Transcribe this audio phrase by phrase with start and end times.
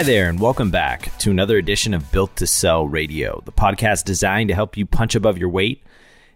[0.00, 4.06] Hi there, and welcome back to another edition of Built to Sell Radio, the podcast
[4.06, 5.84] designed to help you punch above your weight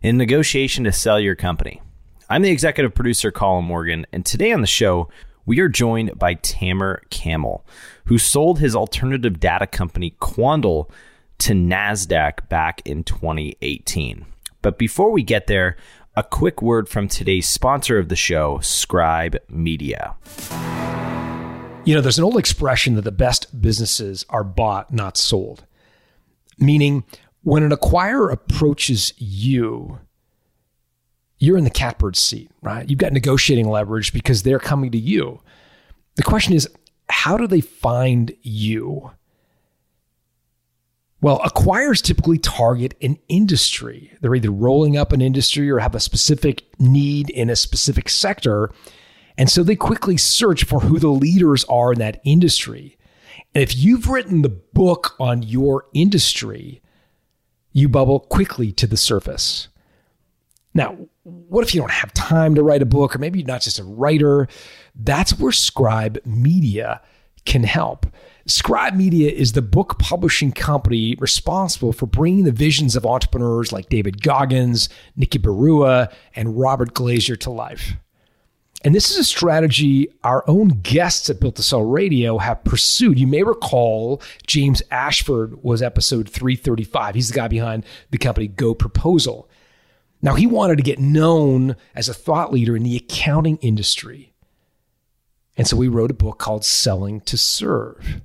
[0.02, 1.80] in negotiation to sell your company.
[2.28, 5.08] I'm the executive producer, Colin Morgan, and today on the show,
[5.46, 7.64] we are joined by Tammer Kamel,
[8.04, 10.90] who sold his alternative data company, Quandl,
[11.38, 14.26] to NASDAQ back in 2018.
[14.60, 15.78] But before we get there,
[16.14, 20.16] a quick word from today's sponsor of the show, Scribe Media.
[21.84, 25.64] You know, there's an old expression that the best businesses are bought, not sold.
[26.58, 27.04] Meaning,
[27.42, 29.98] when an acquirer approaches you,
[31.38, 32.88] you're in the catbird seat, right?
[32.88, 35.40] You've got negotiating leverage because they're coming to you.
[36.14, 36.68] The question is,
[37.08, 39.10] how do they find you?
[41.20, 44.12] Well, acquirers typically target an industry.
[44.20, 48.70] They're either rolling up an industry or have a specific need in a specific sector.
[49.36, 52.96] And so they quickly search for who the leaders are in that industry.
[53.54, 56.80] And if you've written the book on your industry,
[57.72, 59.68] you bubble quickly to the surface.
[60.72, 63.62] Now, what if you don't have time to write a book, or maybe you're not
[63.62, 64.48] just a writer?
[64.94, 67.00] That's where Scribe Media
[67.44, 68.06] can help.
[68.46, 73.88] Scribe Media is the book publishing company responsible for bringing the visions of entrepreneurs like
[73.88, 77.94] David Goggins, Nikki Barua, and Robert Glazer to life.
[78.84, 83.18] And this is a strategy our own guests at Built to Sell Radio have pursued.
[83.18, 87.14] You may recall James Ashford was episode 335.
[87.14, 89.46] He's the guy behind the company GoProposal.
[90.20, 94.34] Now, he wanted to get known as a thought leader in the accounting industry.
[95.56, 98.20] And so we wrote a book called Selling to Serve.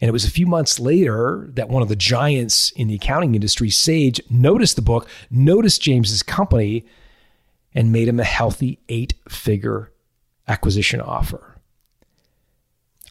[0.00, 3.34] And it was a few months later that one of the giants in the accounting
[3.34, 6.84] industry, Sage, noticed the book, noticed James's company,
[7.74, 9.92] and made him a healthy eight figure
[10.46, 11.54] acquisition offer.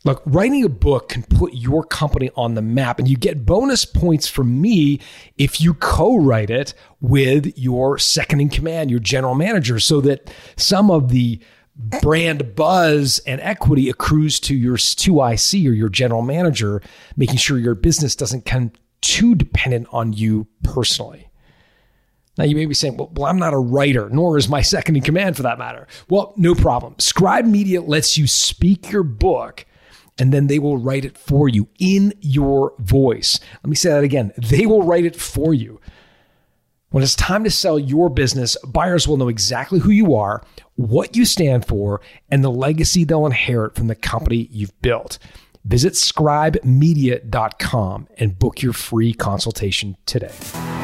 [0.05, 3.85] Look, writing a book can put your company on the map, and you get bonus
[3.85, 4.99] points from me
[5.37, 10.29] if you co write it with your second in command, your general manager, so that
[10.57, 11.39] some of the
[12.01, 16.81] brand buzz and equity accrues to your 2IC or your general manager,
[17.15, 18.71] making sure your business doesn't come
[19.01, 21.29] too dependent on you personally.
[22.37, 25.03] Now, you may be saying, well, I'm not a writer, nor is my second in
[25.03, 25.87] command for that matter.
[26.09, 26.95] Well, no problem.
[26.97, 29.65] Scribe Media lets you speak your book
[30.17, 33.39] and then they will write it for you in your voice.
[33.63, 34.31] Let me say that again.
[34.37, 35.79] They will write it for you.
[36.89, 40.43] When it's time to sell your business, buyers will know exactly who you are,
[40.75, 45.17] what you stand for, and the legacy they'll inherit from the company you've built.
[45.65, 50.82] Visit scribemedia.com and book your free consultation today.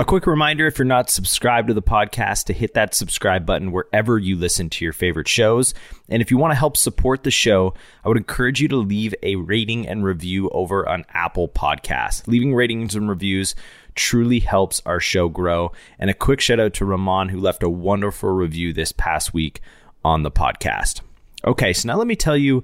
[0.00, 3.72] A quick reminder if you're not subscribed to the podcast, to hit that subscribe button
[3.72, 5.74] wherever you listen to your favorite shows.
[6.08, 9.12] And if you want to help support the show, I would encourage you to leave
[9.24, 12.28] a rating and review over on Apple Podcasts.
[12.28, 13.56] Leaving ratings and reviews
[13.96, 15.72] truly helps our show grow.
[15.98, 19.60] And a quick shout out to Ramon, who left a wonderful review this past week
[20.04, 21.00] on the podcast.
[21.44, 22.62] Okay, so now let me tell you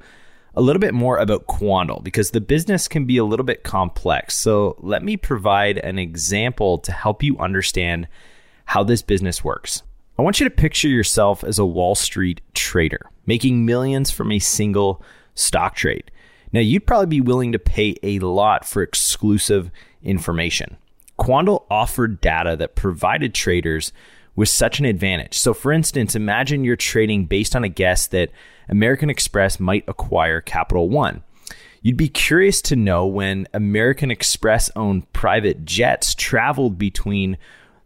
[0.57, 4.37] a little bit more about Quandl because the business can be a little bit complex.
[4.37, 8.09] So let me provide an example to help you understand
[8.67, 9.83] how this business works.
[10.19, 14.39] I want you to picture yourself as a Wall Street trader making millions from a
[14.39, 15.03] single
[15.35, 16.11] stock trade.
[16.53, 19.71] Now, you'd probably be willing to pay a lot for exclusive
[20.03, 20.77] information.
[21.19, 23.93] Quandl offered data that provided traders
[24.37, 25.39] with such an advantage.
[25.39, 28.31] So, for instance, imagine you're trading based on a guess that
[28.69, 31.23] American Express might acquire Capital One.
[31.83, 37.37] You'd be curious to know when American Express owned private jets traveled between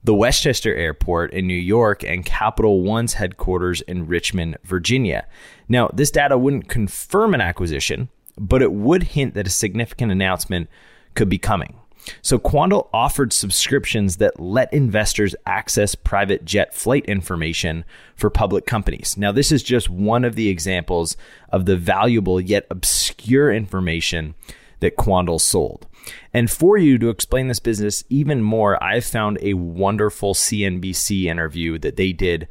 [0.05, 5.27] the Westchester Airport in New York and Capital One's headquarters in Richmond, Virginia.
[5.69, 8.09] Now, this data wouldn't confirm an acquisition,
[8.39, 10.71] but it would hint that a significant announcement
[11.15, 11.78] could be coming.
[12.23, 17.85] So Quandl offered subscriptions that let investors access private jet flight information
[18.15, 19.17] for public companies.
[19.17, 21.17] Now, this is just one of the examples
[21.51, 24.35] of the valuable yet obscure information
[24.81, 25.87] that Quandl sold.
[26.33, 31.79] And for you to explain this business even more, I've found a wonderful CNBC interview
[31.79, 32.49] that they did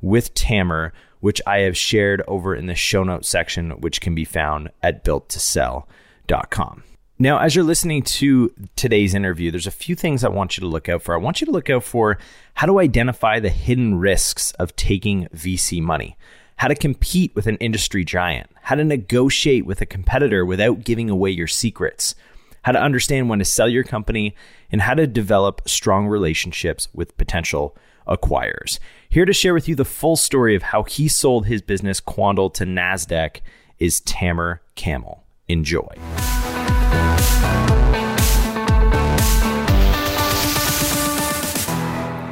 [0.00, 4.24] with Tammer, which I have shared over in the show notes section, which can be
[4.24, 6.84] found at builttosell.com.
[7.22, 10.66] Now, as you're listening to today's interview, there's a few things I want you to
[10.66, 11.12] look out for.
[11.12, 12.16] I want you to look out for
[12.54, 16.16] how to identify the hidden risks of taking VC money,
[16.56, 21.10] how to compete with an industry giant, how to negotiate with a competitor without giving
[21.10, 22.14] away your secrets,
[22.62, 24.34] how to understand when to sell your company,
[24.72, 27.76] and how to develop strong relationships with potential
[28.08, 28.78] acquirers.
[29.10, 32.50] Here to share with you the full story of how he sold his business Quandl
[32.54, 33.42] to NASDAQ
[33.78, 35.22] is Tammer Kamel.
[35.48, 36.59] Enjoy.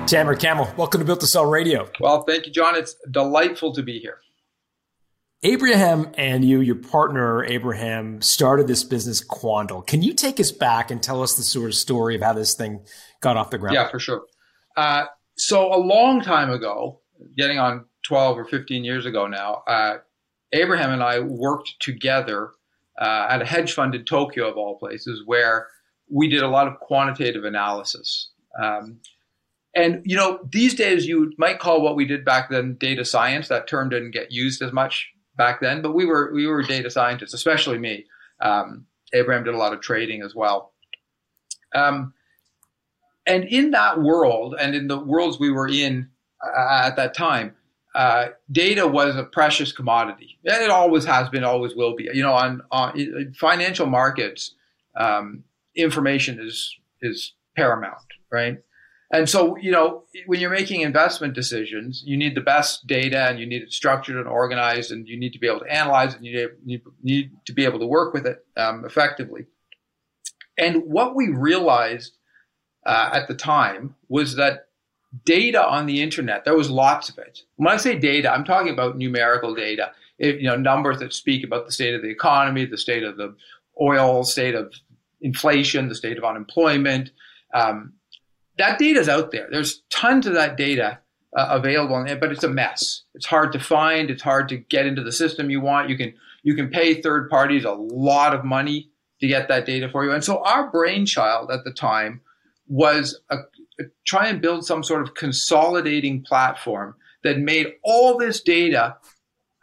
[0.08, 1.86] Tamara Kamel, welcome to Built to Sell Radio.
[2.00, 2.74] Well, thank you, John.
[2.74, 4.20] It's delightful to be here.
[5.42, 9.86] Abraham and you, your partner Abraham, started this business Quandl.
[9.86, 12.54] Can you take us back and tell us the sort of story of how this
[12.54, 12.86] thing
[13.20, 13.74] got off the ground?
[13.74, 14.22] Yeah, for sure.
[14.78, 15.04] Uh,
[15.36, 17.00] so a long time ago,
[17.36, 19.98] getting on 12 or 15 years ago now, uh,
[20.54, 22.52] Abraham and I worked together
[22.98, 25.66] uh, at a hedge fund in Tokyo, of all places, where
[26.10, 28.30] we did a lot of quantitative analysis.
[28.58, 29.00] Um,
[29.78, 33.46] and you know, these days you might call what we did back then data science.
[33.46, 36.90] That term didn't get used as much back then, but we were we were data
[36.90, 38.04] scientists, especially me.
[38.40, 40.72] Um, Abraham did a lot of trading as well.
[41.74, 42.12] Um,
[43.24, 46.08] and in that world, and in the worlds we were in
[46.44, 47.54] uh, at that time,
[47.94, 50.38] uh, data was a precious commodity.
[50.44, 52.08] And it always has been, always will be.
[52.12, 54.56] You know, on on financial markets,
[54.96, 55.44] um,
[55.76, 58.58] information is is paramount, right?
[59.10, 63.38] And so, you know, when you're making investment decisions, you need the best data and
[63.38, 66.18] you need it structured and organized and you need to be able to analyze it
[66.18, 69.46] and you need, to be able to work with it um, effectively.
[70.58, 72.18] And what we realized
[72.84, 74.66] uh, at the time was that
[75.24, 77.40] data on the internet, there was lots of it.
[77.56, 81.44] When I say data, I'm talking about numerical data, it, you know, numbers that speak
[81.44, 83.34] about the state of the economy, the state of the
[83.80, 84.74] oil, state of
[85.22, 87.10] inflation, the state of unemployment.
[87.54, 87.94] Um,
[88.58, 89.48] that data is out there.
[89.50, 90.98] There's tons of that data
[91.36, 93.02] uh, available, but it's a mess.
[93.14, 94.10] It's hard to find.
[94.10, 95.88] It's hard to get into the system you want.
[95.88, 98.90] You can you can pay third parties a lot of money
[99.20, 100.12] to get that data for you.
[100.12, 102.20] And so our brainchild at the time
[102.68, 103.38] was a,
[103.80, 106.94] a, try and build some sort of consolidating platform
[107.24, 108.96] that made all this data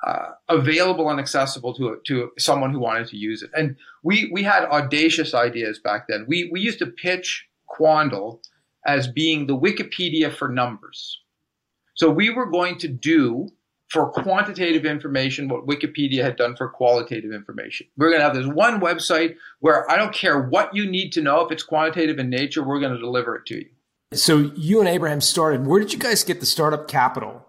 [0.05, 3.49] uh, available and accessible to to someone who wanted to use it.
[3.57, 6.25] And we we had audacious ideas back then.
[6.27, 8.39] We we used to pitch Quandl
[8.85, 11.19] as being the Wikipedia for numbers.
[11.95, 13.49] So we were going to do
[13.89, 17.87] for quantitative information what Wikipedia had done for qualitative information.
[17.97, 21.21] We're going to have this one website where I don't care what you need to
[21.21, 21.45] know.
[21.45, 23.69] If it's quantitative in nature, we're going to deliver it to you.
[24.13, 25.65] So you and Abraham started.
[25.65, 27.45] Where did you guys get the startup capital?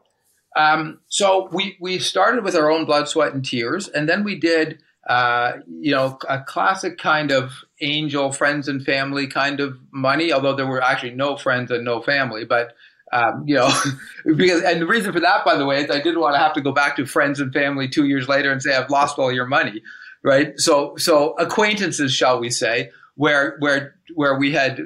[0.57, 4.37] Um, so we we started with our own blood, sweat, and tears, and then we
[4.37, 10.33] did uh, you know, a classic kind of angel friends and family kind of money,
[10.33, 12.45] although there were actually no friends and no family.
[12.45, 12.75] But,
[13.13, 13.71] um, you know,
[14.37, 16.55] because, and the reason for that, by the way, is I didn't want to have
[16.55, 19.33] to go back to friends and family two years later and say, I've lost all
[19.33, 19.83] your money.
[20.23, 20.59] Right.
[20.59, 24.81] So, so acquaintances, shall we say, where, where, where we had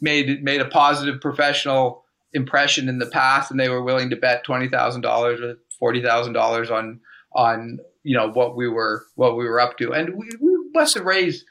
[0.00, 4.46] made, made a positive professional impression in the past and they were willing to bet
[4.46, 7.00] $20,000 or $40,000 on,
[7.34, 10.94] on you know what we were what we were up to, and we, we must
[10.94, 11.44] have raised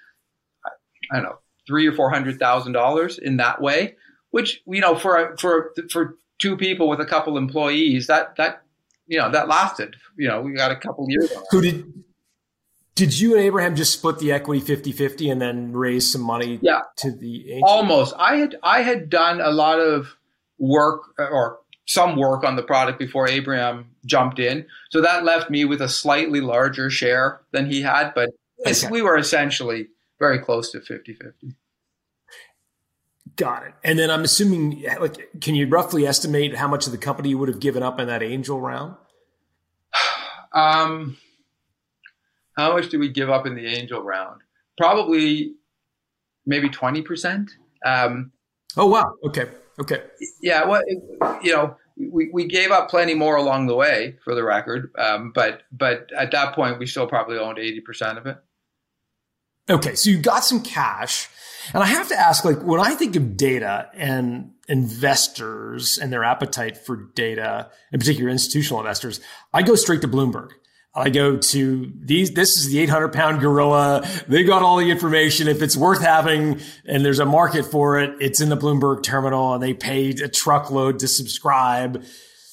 [1.11, 3.95] I don't know three or four hundred thousand dollars in that way,
[4.31, 8.63] which you know for for for two people with a couple employees that that
[9.07, 11.31] you know that lasted you know we got a couple years.
[11.51, 11.93] Who did
[12.95, 16.79] did you and Abraham just split the equity 50-50 and then raise some money yeah.
[16.97, 17.59] to the?
[17.61, 18.13] Almost.
[18.17, 20.15] I had I had done a lot of
[20.57, 24.65] work or some work on the product before Abraham jumped in.
[24.91, 28.29] So that left me with a slightly larger share than he had, but
[28.65, 28.89] okay.
[28.89, 31.55] we were essentially very close to 50 50.
[33.35, 33.73] Got it.
[33.83, 37.37] And then I'm assuming, like, can you roughly estimate how much of the company you
[37.37, 38.95] would have given up in that angel round?
[40.53, 41.17] Um,
[42.55, 44.39] how much do we give up in the angel round?
[44.77, 45.55] Probably
[46.45, 47.49] maybe 20%.
[47.85, 48.31] Um,
[48.77, 49.15] oh, wow.
[49.25, 49.49] Okay.
[49.81, 50.03] Okay.
[50.41, 50.63] Yeah.
[50.63, 50.81] Well,
[51.43, 54.91] you know, we, we gave up plenty more along the way, for the record.
[54.97, 58.37] Um, but but at that point, we still probably owned eighty percent of it.
[59.69, 61.27] Okay, so you got some cash,
[61.73, 66.23] and I have to ask, like, when I think of data and investors and their
[66.23, 69.19] appetite for data, in particular institutional investors,
[69.53, 70.49] I go straight to Bloomberg.
[70.97, 74.07] I go to these, this is the 800 pound gorilla.
[74.29, 75.49] They got all the information.
[75.49, 79.53] If it's worth having and there's a market for it, it's in the Bloomberg terminal
[79.53, 82.05] and they paid a truckload to subscribe.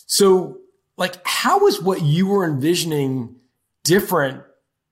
[0.07, 0.59] So
[0.97, 3.37] like, how is what you were envisioning
[3.85, 4.43] different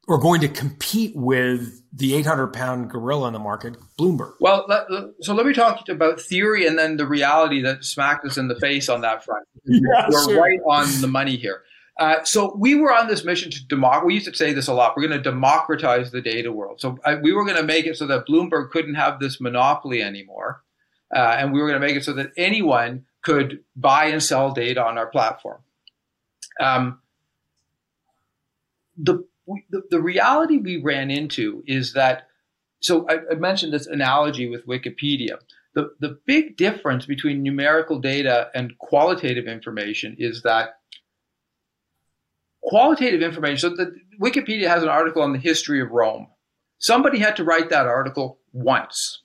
[0.07, 4.35] or going to compete with the 800 pound gorilla in the market, Bloomberg?
[4.41, 4.87] Well, let,
[5.23, 8.55] so let me talk about theory and then the reality that smacked us in the
[8.57, 9.47] face on that front.
[9.65, 10.41] Yeah, We're sure.
[10.41, 11.63] right on the money here.
[11.99, 14.07] Uh, so we were on this mission to democratize.
[14.07, 14.97] We used to say this a lot.
[14.97, 16.81] We're going to democratize the data world.
[16.81, 20.03] So uh, we were going to make it so that Bloomberg couldn't have this monopoly
[20.03, 20.63] anymore,
[21.15, 24.53] uh, and we were going to make it so that anyone could buy and sell
[24.53, 25.61] data on our platform.
[26.59, 27.01] Um,
[28.97, 29.25] the
[29.71, 32.29] the, the reality we ran into is that.
[32.81, 35.39] So I, I mentioned this analogy with Wikipedia.
[35.75, 40.81] The, the big difference between numerical data and qualitative information is that
[42.63, 43.59] qualitative information.
[43.59, 46.29] So the, Wikipedia has an article on the history of Rome.
[46.79, 49.23] Somebody had to write that article once.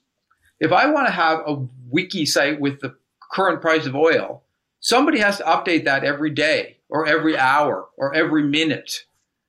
[0.60, 2.96] If I want to have a wiki site with the
[3.32, 4.44] current price of oil,
[4.80, 9.06] somebody has to update that every day or every hour or every minute,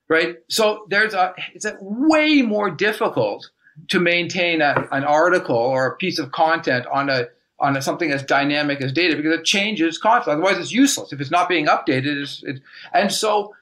[0.08, 0.36] right?
[0.48, 3.50] So there's a, it's a way more difficult
[3.88, 7.26] to maintain a, an article or a piece of content on a,
[7.58, 10.42] on a, something as dynamic as data because it changes constantly.
[10.42, 11.12] Otherwise, it's useless.
[11.12, 12.60] If it's not being updated, it's, it's
[12.92, 13.54] and so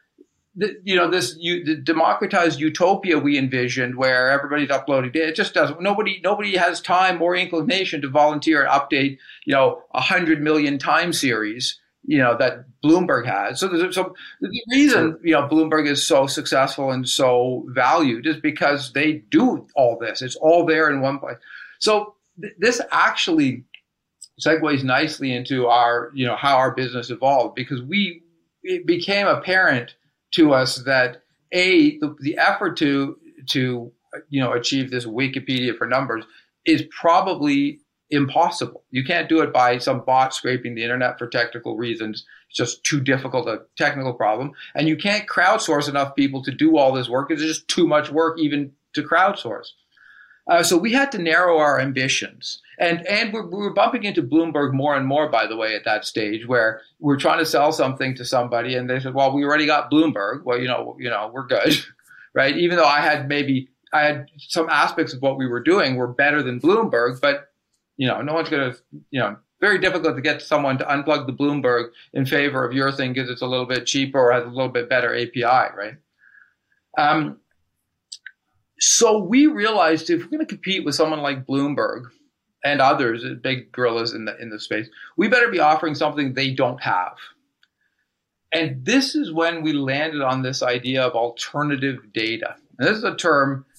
[0.56, 5.34] the, you know this you, the democratized utopia we envisioned where everybody's uploading data it
[5.34, 10.00] just doesn't nobody nobody has time or inclination to volunteer and update you know a
[10.00, 15.48] hundred million time series you know that bloomberg has so, so the reason you know
[15.48, 20.22] bloomberg is so successful and so valued is because they do all this.
[20.22, 21.38] It's all there in one place.
[21.78, 23.64] So th- this actually
[24.44, 28.22] segues nicely into our you know how our business evolved because we
[28.62, 29.94] it became apparent
[30.32, 33.16] to us that a the, the effort to
[33.50, 33.92] to
[34.28, 36.24] you know achieve this Wikipedia for numbers
[36.66, 37.80] is probably
[38.10, 38.84] impossible.
[38.90, 42.24] You can't do it by some bot scraping the internet for technical reasons.
[42.48, 44.52] It's just too difficult a technical problem.
[44.74, 47.30] And you can't crowdsource enough people to do all this work.
[47.30, 49.68] It's just too much work even to crowdsource.
[50.46, 52.60] Uh, so we had to narrow our ambitions.
[52.78, 56.04] And and we're, we're bumping into Bloomberg more and more, by the way, at that
[56.04, 59.64] stage where we're trying to sell something to somebody, and they said, "Well, we already
[59.64, 60.44] got Bloomberg.
[60.44, 61.76] Well, you know, you know, we're good,
[62.34, 65.94] right?" Even though I had maybe I had some aspects of what we were doing
[65.96, 67.48] were better than Bloomberg, but
[67.96, 68.78] you know, no one's going to,
[69.10, 72.92] you know, very difficult to get someone to unplug the Bloomberg in favor of your
[72.92, 75.94] thing because it's a little bit cheaper or has a little bit better API, right?
[76.98, 77.38] Um,
[78.78, 82.04] so we realized if we're going to compete with someone like Bloomberg
[82.64, 86.52] and others, big gorillas in the in the space, we better be offering something they
[86.52, 87.16] don't have.
[88.52, 92.54] And this is when we landed on this idea of alternative data.
[92.78, 93.73] And this is a term uh,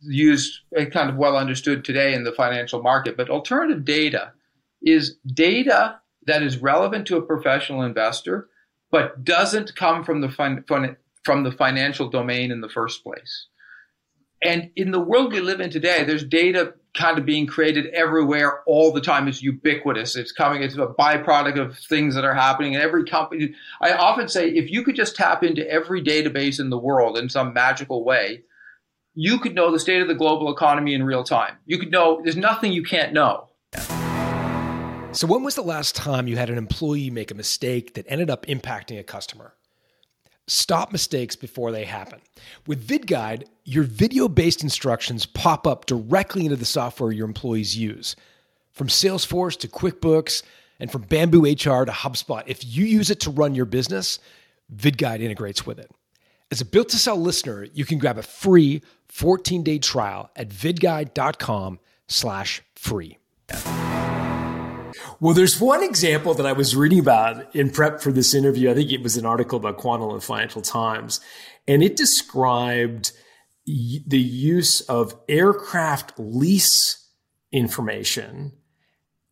[0.00, 4.32] used uh, kind of well understood today in the financial market, but alternative data
[4.82, 8.48] is data that is relevant to a professional investor,
[8.90, 10.64] but doesn't come from the fin-
[11.24, 13.46] from the financial domain in the first place.
[14.42, 18.62] And in the world we live in today, there's data kind of being created everywhere
[18.66, 19.28] all the time.
[19.28, 20.16] It's ubiquitous.
[20.16, 20.62] It's coming.
[20.62, 22.74] It's a byproduct of things that are happening.
[22.74, 26.70] And every company, I often say, if you could just tap into every database in
[26.70, 28.42] the world in some magical way,
[29.14, 31.56] you could know the state of the global economy in real time.
[31.66, 33.48] You could know, there's nothing you can't know.
[35.12, 38.30] So, when was the last time you had an employee make a mistake that ended
[38.30, 39.54] up impacting a customer?
[40.48, 42.20] Stop mistakes before they happen.
[42.66, 48.16] With VidGuide, your video based instructions pop up directly into the software your employees use.
[48.72, 50.42] From Salesforce to QuickBooks
[50.80, 54.18] and from Bamboo HR to HubSpot, if you use it to run your business,
[54.74, 55.90] VidGuide integrates with it.
[56.52, 60.48] As a built to sell listener, you can grab a free 14 day trial at
[60.48, 61.78] vidguide.com
[62.08, 63.18] slash free.
[65.20, 68.70] Well, there's one example that I was reading about in prep for this interview.
[68.70, 71.20] I think it was an article about Quandl in the Financial Times,
[71.68, 73.12] and it described
[73.66, 77.06] the use of aircraft lease
[77.52, 78.52] information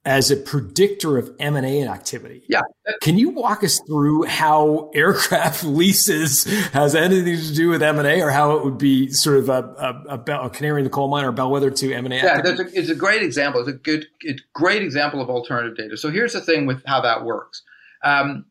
[0.05, 2.43] as a predictor of M&A activity.
[2.49, 2.63] Yeah.
[3.03, 8.31] Can you walk us through how aircraft leases has anything to do with M&A or
[8.31, 11.33] how it would be sort of a, a, a canary in the coal mine or
[11.33, 13.61] bellwether to M&A Yeah, that's a, it's a great example.
[13.61, 15.99] It's a good, it's great example of alternative data.
[15.99, 17.63] So here's the thing with how that works.
[18.03, 18.47] Um,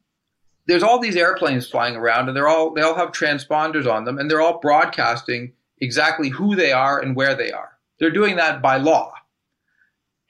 [0.68, 4.20] there's all these airplanes flying around and they're all, they all have transponders on them
[4.20, 7.72] and they're all broadcasting exactly who they are and where they are.
[8.00, 9.14] They're doing that by law.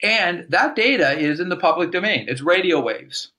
[0.02, 2.26] And that data is in the public domain.
[2.28, 3.32] It's radio waves.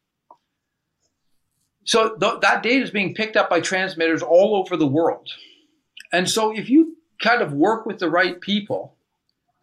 [1.86, 5.28] So th- that data is being picked up by transmitters all over the world.
[6.12, 8.96] And so if you kind of work with the right people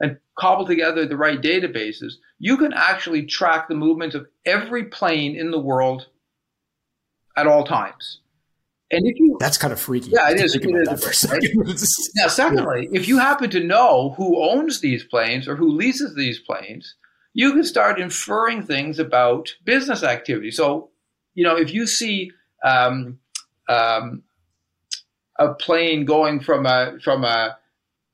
[0.01, 5.37] and cobble together the right databases, you can actually track the movements of every plane
[5.37, 6.07] in the world
[7.37, 8.21] at all times.
[8.91, 10.11] And if you that's kind of freaky.
[10.11, 10.55] Yeah, it is.
[10.55, 12.99] It is now, secondly, yeah.
[12.99, 16.95] if you happen to know who owns these planes or who leases these planes,
[17.35, 20.51] you can start inferring things about business activity.
[20.51, 20.89] So,
[21.35, 22.33] you know, if you see
[22.65, 23.19] um,
[23.69, 24.23] um,
[25.39, 27.59] a plane going from a from a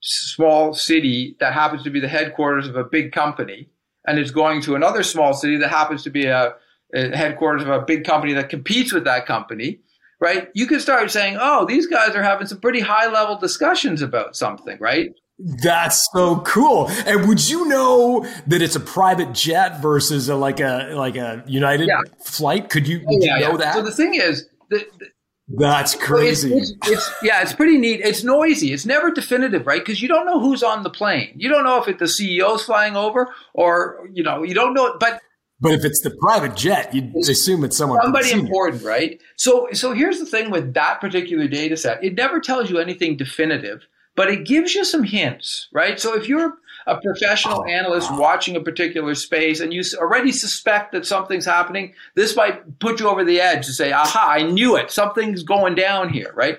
[0.01, 3.69] small city that happens to be the headquarters of a big company,
[4.09, 6.55] and it's going to another small city that happens to be a,
[6.93, 9.79] a headquarters of a big company that competes with that company
[10.21, 10.49] right?
[10.55, 14.37] You could start saying, "Oh, these guys are having some pretty high level discussions about
[14.37, 15.11] something," right?
[15.39, 16.89] That's so cool.
[17.07, 21.43] And would you know that it's a private jet versus a, like a like a
[21.47, 22.01] United yeah.
[22.25, 22.71] flight?
[22.71, 23.57] Could you, oh, yeah, you know yeah.
[23.57, 23.75] that?
[23.75, 25.07] So the thing is, the, the,
[25.49, 26.55] that's crazy.
[26.55, 28.01] It's, it's, it's, yeah, it's pretty neat.
[28.01, 28.73] It's noisy.
[28.73, 29.81] It's never definitive, right?
[29.81, 31.35] Because you don't know who's on the plane.
[31.37, 34.97] You don't know if it, the CEO's flying over, or you know, you don't know.
[35.01, 35.21] But
[35.65, 39.21] but if it's the private jet, you assume it's someone somebody important, right?
[39.37, 42.05] So so here's the thing with that particular data set.
[42.05, 45.99] It never tells you anything definitive but it gives you some hints, right?
[45.99, 46.57] So if you're
[46.87, 52.37] a professional analyst watching a particular space and you already suspect that something's happening, this
[52.37, 54.91] might put you over the edge to say, aha, I knew it.
[54.91, 56.59] Something's going down here, right?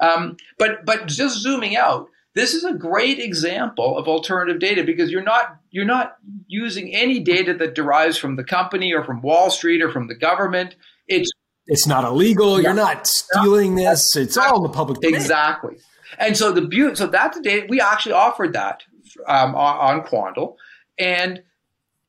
[0.00, 5.10] Um, but but just zooming out, this is a great example of alternative data because
[5.10, 9.50] you're not you're not using any data that derives from the company or from Wall
[9.50, 10.76] Street or from the government.
[11.06, 11.30] It's
[11.66, 12.60] it's not illegal.
[12.60, 14.16] You're not stealing this.
[14.16, 15.16] It's all in the public domain.
[15.16, 15.76] Exactly.
[16.18, 18.82] And so the beauty, so that's the data we actually offered that
[19.26, 20.56] um, on, on Quandl,
[20.98, 21.42] and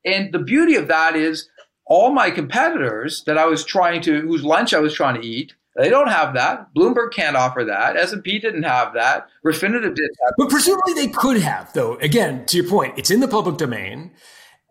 [0.04, 1.48] and the beauty of that is
[1.84, 5.54] all my competitors that I was trying to, whose lunch I was trying to eat,
[5.80, 6.72] they don't have that.
[6.74, 7.96] Bloomberg can't offer that.
[7.96, 9.28] S and P didn't have that.
[9.44, 10.34] Refinitiv didn't have.
[10.36, 11.96] But presumably they could have, though.
[11.96, 14.12] Again, to your point, it's in the public domain.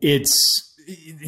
[0.02, 0.66] It's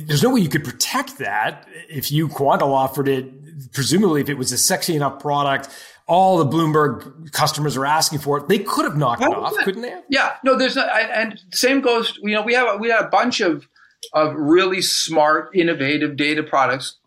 [0.07, 3.73] there's no way you could protect that if you Quandl offered it.
[3.73, 5.69] Presumably, if it was a sexy enough product
[6.11, 8.49] all the Bloomberg customers are asking for it.
[8.49, 9.95] They could have knocked it off, couldn't they?
[10.09, 12.19] Yeah, no, there's not, and same goes.
[12.21, 13.65] You know, we have we had a bunch of
[14.13, 16.97] of really smart, innovative data products,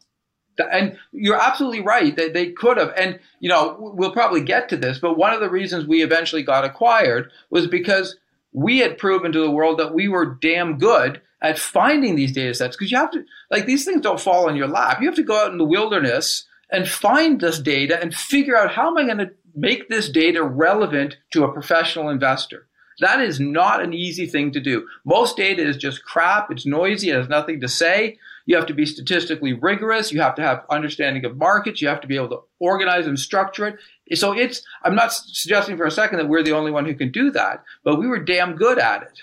[0.59, 2.93] and you're absolutely right that they could have.
[2.97, 6.43] And you know, we'll probably get to this, but one of the reasons we eventually
[6.43, 8.17] got acquired was because
[8.53, 12.55] we had proven to the world that we were damn good at finding these data
[12.55, 15.01] sets because you have to like these things don't fall in your lap.
[15.01, 18.73] You have to go out in the wilderness and find this data and figure out
[18.73, 22.67] how am I going to make this data relevant to a professional investor.
[23.01, 24.87] That is not an easy thing to do.
[25.05, 26.51] Most data is just crap.
[26.51, 27.11] It's noisy.
[27.11, 28.19] It has nothing to say.
[28.47, 30.13] You have to be statistically rigorous.
[30.13, 31.81] You have to have understanding of markets.
[31.81, 34.19] You have to be able to organize and structure it.
[34.19, 37.11] So it's, I'm not suggesting for a second that we're the only one who can
[37.11, 39.23] do that, but we were damn good at it.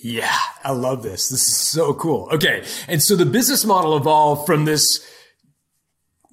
[0.00, 1.28] Yeah, I love this.
[1.28, 2.28] This is so cool.
[2.32, 2.64] Okay.
[2.86, 5.04] And so the business model evolved from this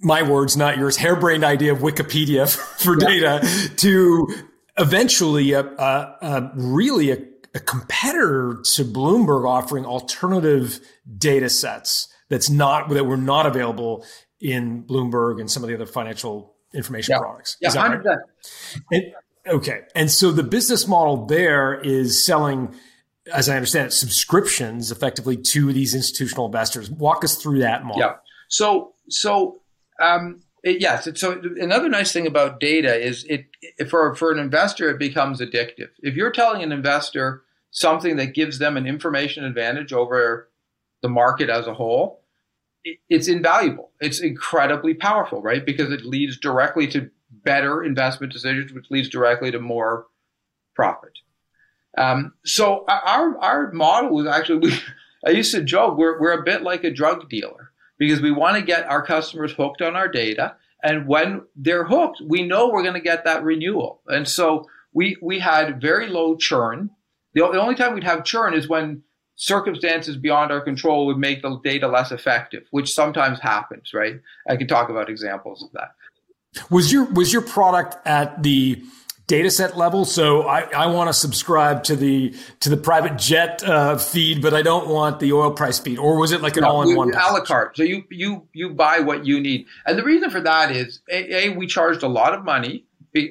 [0.02, 2.50] my words, not yours, harebrained idea of Wikipedia
[2.84, 3.08] for yeah.
[3.40, 4.28] data to
[4.78, 7.18] eventually a, a, a really a,
[7.56, 10.80] a, competitor to Bloomberg offering alternative
[11.18, 14.06] data sets that's not that were not available
[14.40, 17.20] in Bloomberg and some of the other financial information yeah.
[17.20, 17.58] products.
[17.62, 17.98] Yeah.
[18.92, 19.14] Right?
[19.48, 22.74] Okay, and so the business model there is selling,
[23.32, 26.90] as I understand it, subscriptions effectively to these institutional investors.
[26.90, 28.02] Walk us through that model.
[28.02, 28.16] Yeah.
[28.50, 29.62] So so
[30.02, 31.06] um, it, yes.
[31.06, 33.46] It, so another nice thing about data is it
[33.88, 35.90] for for an investor it becomes addictive.
[36.00, 37.44] If you're telling an investor
[37.76, 40.50] something that gives them an information advantage over
[41.02, 42.24] the market as a whole,
[43.10, 43.92] it's invaluable.
[44.00, 45.66] It's incredibly powerful, right?
[45.66, 50.08] Because it leads directly to better investment decisions, which leads directly to more
[50.74, 51.14] profit.
[51.98, 54.80] Um, so our our model was actually we,
[55.26, 58.58] I used to joke we're we're a bit like a drug dealer because we want
[58.58, 60.56] to get our customers hooked on our data.
[60.84, 64.02] And when they're hooked, we know we're going to get that renewal.
[64.08, 66.92] And so we, we had very low churn.
[67.36, 69.04] The, the only time we'd have churn is when
[69.36, 74.20] circumstances beyond our control would make the data less effective, which sometimes happens, right?
[74.50, 75.92] I can talk about examples of that.
[76.72, 78.82] Was your was your product at the
[79.28, 80.06] data set level.
[80.06, 84.54] So I, I want to subscribe to the to the private jet uh, feed, but
[84.54, 85.98] I don't want the oil price feed.
[85.98, 87.14] Or was it like an no, all-in-one?
[87.14, 87.76] A la carte.
[87.76, 91.48] So you you you buy what you need, and the reason for that is a,
[91.48, 92.86] a we charged a lot of money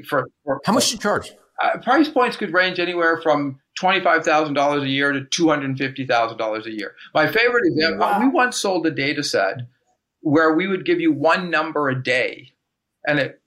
[0.07, 0.29] for.
[0.45, 1.33] for How much did you charge?
[1.63, 5.67] Uh, price points could range anywhere from twenty-five thousand dollars a year to two hundred
[5.67, 6.95] and fifty thousand dollars a year.
[7.15, 8.21] My favorite example: wow.
[8.21, 9.59] we once sold a data set
[10.21, 12.53] where we would give you one number a day,
[13.07, 13.41] and it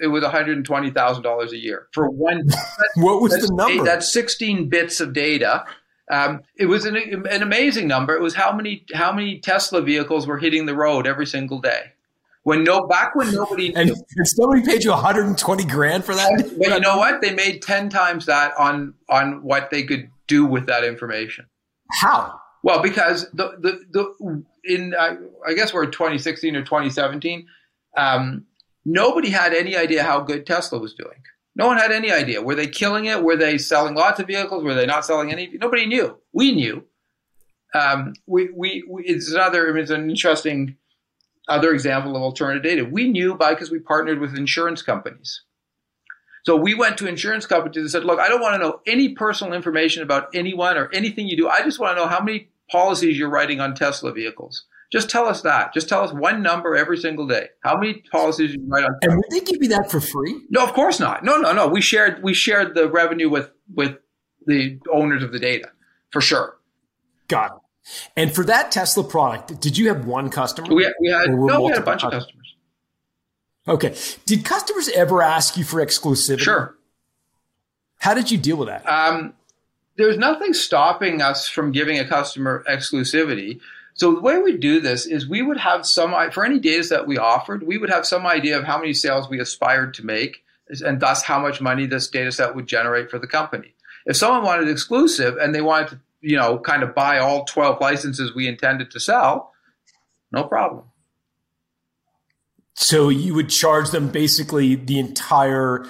[0.00, 2.48] it was $120,000 a year for one.
[2.96, 3.82] what was the number?
[3.82, 5.64] Eight, that's 16 bits of data.
[6.10, 8.14] Um, it was an, an amazing number.
[8.14, 11.92] It was how many how many Tesla vehicles were hitting the road every single day.
[12.44, 13.74] When no back when nobody knew.
[13.74, 16.30] and, and somebody paid you 120 grand for that.
[16.58, 17.22] But you know what?
[17.22, 21.46] They made 10 times that on on what they could do with that information.
[21.90, 22.40] How?
[22.62, 27.46] Well, because the the, the in uh, I guess we're 2016 or 2017.
[27.96, 28.46] Um,
[28.84, 31.22] nobody had any idea how good Tesla was doing.
[31.56, 32.42] No one had any idea.
[32.42, 33.22] Were they killing it?
[33.22, 34.64] Were they selling lots of vehicles?
[34.64, 35.50] Were they not selling any?
[35.60, 36.18] Nobody knew.
[36.32, 36.84] We knew.
[37.74, 40.76] Um, we, we, we, it's another, it's an interesting
[41.48, 42.84] other example of alternative data.
[42.84, 45.42] We knew by because we partnered with insurance companies.
[46.44, 49.10] So we went to insurance companies and said, look, I don't want to know any
[49.10, 51.48] personal information about anyone or anything you do.
[51.48, 54.64] I just want to know how many policies you're writing on Tesla vehicles.
[54.92, 55.72] Just tell us that.
[55.72, 57.48] Just tell us one number every single day.
[57.62, 58.90] How many policies you write on?
[59.00, 59.12] Tesla?
[59.12, 60.40] And would they give you that for free?
[60.50, 61.24] No, of course not.
[61.24, 61.66] No, no, no.
[61.66, 63.96] We shared we shared the revenue with with
[64.46, 65.70] the owners of the data
[66.10, 66.58] for sure.
[67.28, 67.63] Got it.
[68.16, 70.74] And for that Tesla product, did you have one customer?
[70.74, 72.24] We had, we had no, we had a bunch customers?
[72.24, 72.54] of customers.
[73.66, 73.94] Okay.
[74.26, 76.40] Did customers ever ask you for exclusivity?
[76.40, 76.76] Sure.
[77.98, 78.86] How did you deal with that?
[78.88, 79.34] Um,
[79.96, 83.60] there's nothing stopping us from giving a customer exclusivity.
[83.94, 87.06] So the way we do this is we would have some for any data set
[87.06, 90.42] we offered, we would have some idea of how many sales we aspired to make,
[90.84, 93.72] and thus how much money this data set would generate for the company.
[94.04, 97.80] If someone wanted exclusive and they wanted to, you know, kind of buy all 12
[97.80, 99.52] licenses we intended to sell,
[100.32, 100.84] no problem.
[102.74, 105.86] So you would charge them basically the entire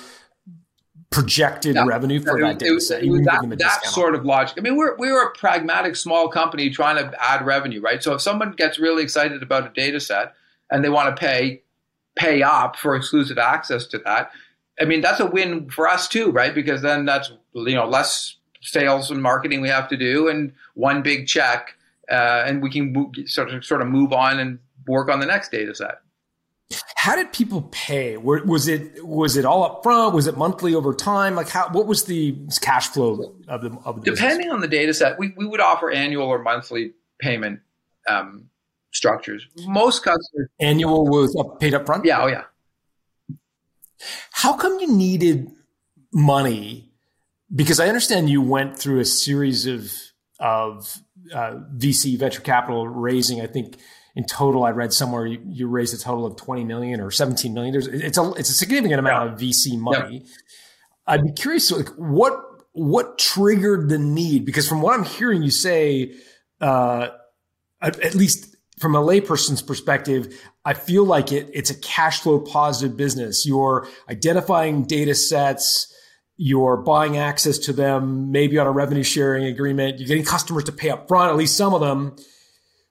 [1.14, 1.84] projected yeah.
[1.86, 3.02] revenue for that data set.
[3.02, 4.56] that, that sort of logic.
[4.58, 8.02] I mean, we're we're a pragmatic small company trying to add revenue, right?
[8.02, 10.34] So if someone gets really excited about a data set
[10.70, 11.62] and they want to pay
[12.16, 14.30] pay up for exclusive access to that,
[14.78, 16.54] I mean that's a win for us too, right?
[16.54, 21.02] Because then that's you know less sales and marketing we have to do, and one
[21.02, 21.76] big check,
[22.10, 25.26] uh, and we can move, sort of sort of move on and work on the
[25.26, 26.00] next data set.
[26.96, 28.16] How did people pay?
[28.16, 30.14] Was it was it all up front?
[30.14, 31.34] Was it monthly over time?
[31.34, 31.68] Like how?
[31.70, 34.54] What was the cash flow of the of the depending business?
[34.54, 35.18] on the data set?
[35.18, 37.60] We we would offer annual or monthly payment
[38.08, 38.48] um,
[38.92, 39.46] structures.
[39.66, 42.04] Most customers annual was paid up front.
[42.06, 42.44] Yeah, oh yeah.
[44.32, 45.50] How come you needed
[46.12, 46.93] money?
[47.54, 49.92] Because I understand you went through a series of
[50.40, 50.98] of
[51.32, 53.40] uh, VC venture capital raising.
[53.40, 53.76] I think
[54.16, 57.52] in total, I read somewhere you, you raised a total of 20 million or 17
[57.52, 57.72] million.
[57.72, 60.22] There's, it's a, it's a significant amount of VC money.
[60.24, 60.30] Yeah.
[61.06, 62.40] I'd be curious, like what,
[62.72, 64.44] what triggered the need?
[64.44, 66.14] Because from what I'm hearing you say,
[66.60, 67.08] uh,
[67.80, 72.40] at, at least from a layperson's perspective, I feel like it, it's a cash flow
[72.40, 73.44] positive business.
[73.44, 75.92] You're identifying data sets,
[76.36, 79.98] you're buying access to them, maybe on a revenue sharing agreement.
[79.98, 82.16] You're getting customers to pay up front, at least some of them.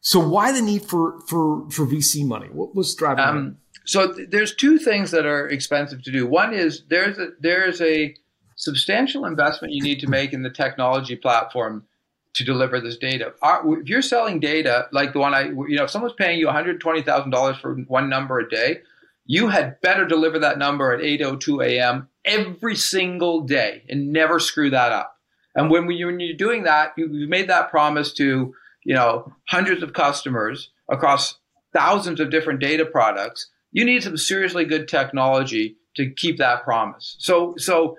[0.02, 2.48] So why the need for for for VC money?
[2.48, 3.24] What was driving?
[3.24, 6.28] Um, so th- there's two things that are expensive to do.
[6.28, 8.16] One is there's a there's a
[8.56, 11.86] substantial investment you need to make in the technology platform
[12.34, 13.34] to deliver this data.
[13.42, 16.48] Our, if you're selling data like the one I, you know, if someone's paying you
[16.48, 18.82] $120,000 for one number a day,
[19.26, 22.10] you had better deliver that number at 8:02 a.m.
[22.26, 25.18] every single day and never screw that up.
[25.56, 29.32] And when, we, when you're doing that, you, have made that promise to you know,
[29.48, 31.40] hundreds of customers across
[31.74, 37.16] thousands of different data products, you need some seriously good technology to keep that promise.
[37.20, 37.98] So, so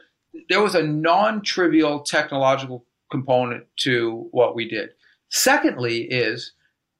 [0.48, 4.90] there was a non-trivial technological component to what we did.
[5.30, 6.52] Secondly, is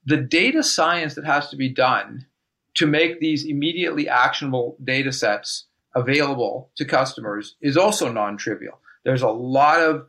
[0.05, 2.27] the data science that has to be done
[2.75, 8.81] to make these immediately actionable data sets available to customers is also non-trivial.
[9.05, 10.07] There's a lot of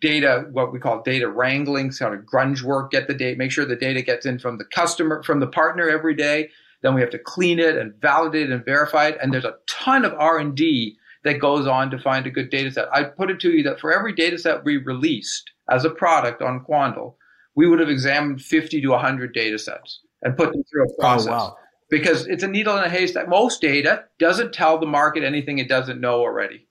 [0.00, 3.64] data, what we call data wrangling, sort of grunge work, get the data, make sure
[3.64, 6.50] the data gets in from the customer, from the partner every day.
[6.82, 9.18] Then we have to clean it and validate it and verify it.
[9.22, 12.88] And there's a ton of R&D that goes on to find a good data set.
[12.92, 16.42] I put it to you that for every data set we released as a product
[16.42, 17.14] on Quandl,
[17.54, 20.96] we would have examined 50 to 100 data sets and put them through a oh,
[20.98, 21.28] process.
[21.28, 21.56] Oh, wow.
[21.92, 23.28] Because it's a needle in a haystack.
[23.28, 26.66] Most data doesn't tell the market anything it doesn't know already.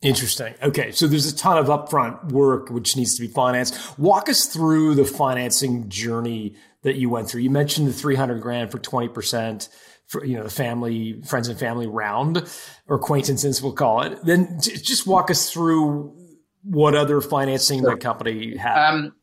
[0.00, 0.54] Interesting.
[0.62, 0.92] Okay.
[0.92, 3.98] So there's a ton of upfront work which needs to be financed.
[3.98, 7.40] Walk us through the financing journey that you went through.
[7.40, 9.68] You mentioned the 300 grand for 20%
[10.06, 12.48] for, you know, the family, friends and family round
[12.86, 14.24] or acquaintances, we'll call it.
[14.24, 16.14] Then just walk us through
[16.62, 17.90] what other financing sure.
[17.90, 18.90] the company had.
[18.90, 19.14] Um,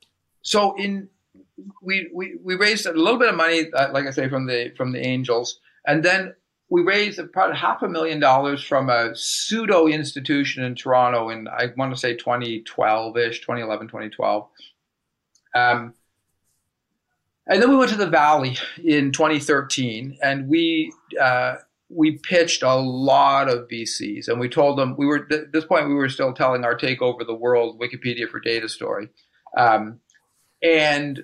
[0.41, 1.07] so in,
[1.81, 4.71] we, we, we raised a little bit of money, uh, like I say, from the,
[4.75, 5.59] from the angels.
[5.85, 6.33] And then
[6.69, 11.67] we raised about half a million dollars from a pseudo institution in Toronto in, I
[11.77, 14.49] want to say 2012 ish, 2011, 2012.
[15.55, 15.93] Um,
[17.45, 21.55] and then we went to the Valley in 2013 and we, uh,
[21.89, 25.87] we pitched a lot of VCs and we told them we were at this point
[25.87, 29.09] we were still telling our take over the world Wikipedia for data story.
[29.55, 29.99] Um,
[30.63, 31.23] and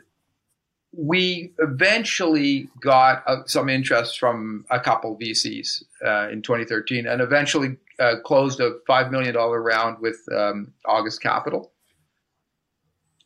[0.92, 7.78] we eventually got uh, some interest from a couple VCs uh, in 2013 and eventually
[8.00, 11.72] uh, closed a $5 million round with um, August Capital.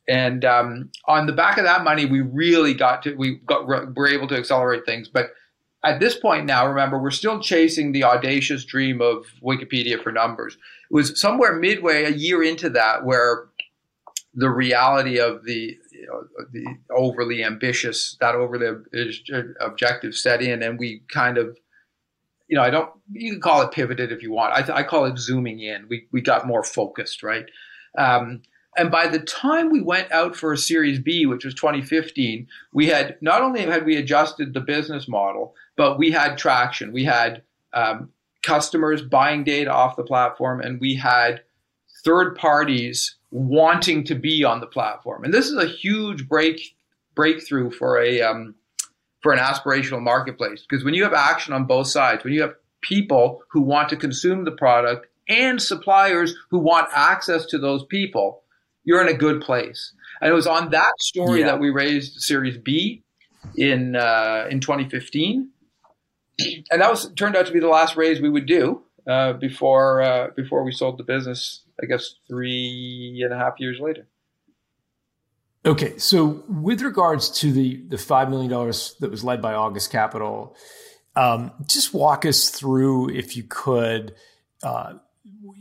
[0.08, 4.08] and um, on the back of that money, we really got to we got were
[4.08, 5.08] able to accelerate things.
[5.08, 5.32] But
[5.86, 10.56] at this point now, remember, we're still chasing the audacious dream of Wikipedia for numbers.
[10.56, 13.46] It was somewhere midway, a year into that, where
[14.34, 15.78] the reality of the
[16.52, 18.68] the overly ambitious, that overly
[19.60, 21.58] objective set in, and we kind of,
[22.48, 22.90] you know, I don't.
[23.12, 24.54] You can call it pivoted if you want.
[24.54, 25.88] I, I call it zooming in.
[25.90, 27.46] We we got more focused, right?
[27.98, 28.42] Um,
[28.76, 32.88] and by the time we went out for a Series B, which was 2015, we
[32.88, 36.92] had not only had we adjusted the business model, but we had traction.
[36.92, 38.10] We had um,
[38.42, 41.42] customers buying data off the platform, and we had
[42.04, 45.24] third parties wanting to be on the platform.
[45.24, 46.76] And this is a huge break
[47.16, 48.56] breakthrough for a um,
[49.22, 52.54] for an aspirational marketplace because when you have action on both sides, when you have
[52.82, 58.44] people who want to consume the product and suppliers who want access to those people,
[58.84, 59.94] you're in a good place.
[60.22, 61.48] And it was on that story yeah.
[61.48, 63.02] that we raised Series B
[63.58, 65.50] in uh, in 2015,
[66.40, 70.02] and that was turned out to be the last raise we would do uh, before
[70.02, 71.62] uh, before we sold the business.
[71.82, 74.08] I guess three and a half years later.
[75.66, 79.92] Okay, so with regards to the the five million dollars that was led by August
[79.92, 80.56] Capital,
[81.16, 84.14] um, just walk us through, if you could,
[84.62, 84.94] uh,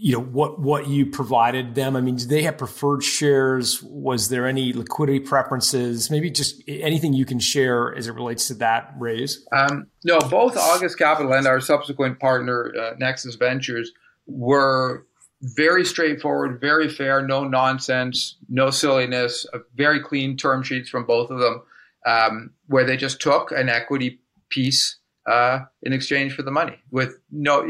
[0.02, 1.94] you know what what you provided them.
[1.94, 3.80] I mean, did they have preferred shares?
[3.84, 6.10] Was there any liquidity preferences?
[6.10, 9.46] Maybe just anything you can share as it relates to that raise.
[9.52, 13.92] Um, no, both August Capital and our subsequent partner uh, Nexus Ventures
[14.26, 15.06] were
[15.40, 21.38] very straightforward, very fair, no nonsense, no silliness, very clean term sheets from both of
[21.38, 21.62] them,
[22.04, 24.98] um, where they just took an equity piece
[25.30, 27.64] uh, in exchange for the money with no.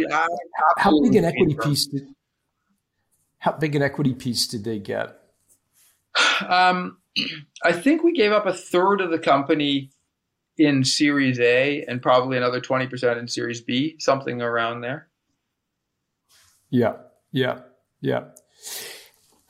[0.79, 2.09] How big an equity piece did?
[3.43, 5.19] How big an equity piece did they get?
[6.49, 6.99] Um,
[7.65, 9.91] I think we gave up a third of the company
[10.57, 15.09] in Series A and probably another 20% in Series B, something around there.
[16.71, 16.95] Yeah,
[17.33, 17.63] yeah,
[18.01, 18.27] yeah.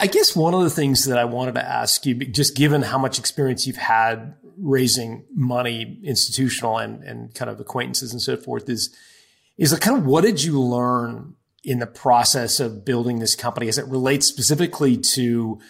[0.01, 2.97] I guess one of the things that I wanted to ask you, just given how
[2.97, 8.71] much experience you've had raising money, institutional and, and kind of acquaintances and so forth,
[8.71, 8.97] is
[9.59, 13.79] is kind of what did you learn in the process of building this company as
[13.79, 15.61] it relates specifically to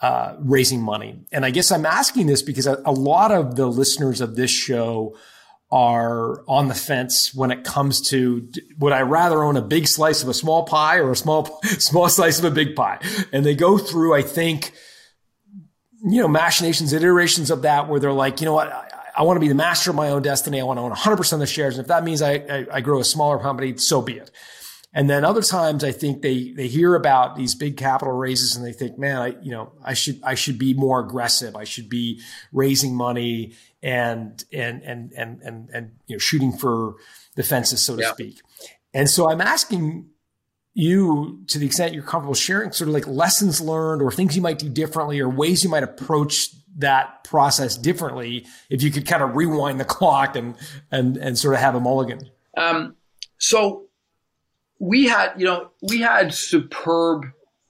[0.00, 1.26] uh, raising money.
[1.32, 4.50] And I guess I'm asking this because a, a, lot of the listeners of this
[4.50, 5.16] show
[5.72, 10.22] are on the fence when it comes to would I rather own a big slice
[10.22, 13.00] of a small pie or a small small slice of a big pie?
[13.32, 14.72] And they go through, I think,
[16.04, 19.36] you know, machinations, iterations of that where they're like, you know what, I, I want
[19.36, 20.60] to be the master of my own destiny.
[20.60, 21.76] I want to own 100% of the shares.
[21.76, 24.30] And if that means I, I, I grow a smaller company, so be it.
[24.94, 28.64] And then other times I think they, they hear about these big capital raises and
[28.64, 31.54] they think, man, I, you know, I should, I should be more aggressive.
[31.56, 32.22] I should be
[32.52, 36.96] raising money and, and, and, and, and, and, you know, shooting for
[37.36, 38.12] the fences, so to yeah.
[38.12, 38.40] speak.
[38.94, 40.08] And so I'm asking
[40.72, 44.42] you to the extent you're comfortable sharing sort of like lessons learned or things you
[44.42, 46.48] might do differently or ways you might approach
[46.78, 50.54] that process differently if you could kind of rewind the clock and,
[50.90, 52.30] and, and sort of have a mulligan.
[52.56, 52.96] Um,
[53.38, 53.87] so
[54.78, 57.26] we had, you know, we had superb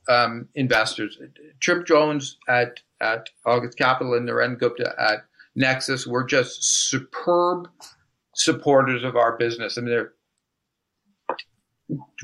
[0.09, 1.19] um, investors.
[1.61, 7.69] Tripp Jones at at August Capital and Naren Gupta at Nexus were just superb
[8.35, 9.79] supporters of our business.
[9.79, 10.13] I mean, they're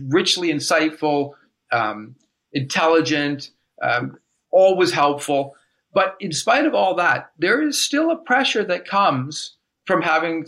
[0.09, 1.33] richly insightful,
[1.73, 2.17] um,
[2.53, 3.51] intelligent,
[3.83, 4.19] um,
[4.51, 5.55] always helpful.
[5.93, 10.47] But in spite of all that, there is still a pressure that comes from having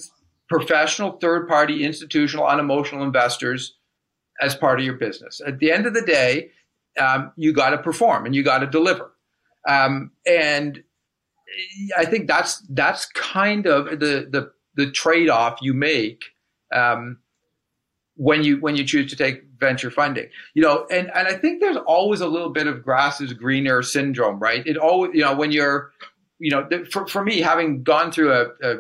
[0.49, 3.75] professional, third party, institutional, unemotional investors
[4.41, 5.41] as part of your business.
[5.47, 6.51] At the end of the day,
[6.99, 9.13] um, you got to perform and you got to deliver.
[9.69, 10.83] Um, and
[11.97, 16.25] I think that's that's kind of the the, the trade off you make
[16.75, 17.19] um,
[18.17, 20.29] when you when you choose to take venture funding.
[20.55, 23.83] You know, and and I think there's always a little bit of grass is greener
[23.83, 24.67] syndrome, right?
[24.67, 25.93] It always you know when you're
[26.39, 28.77] you know for for me having gone through a, a,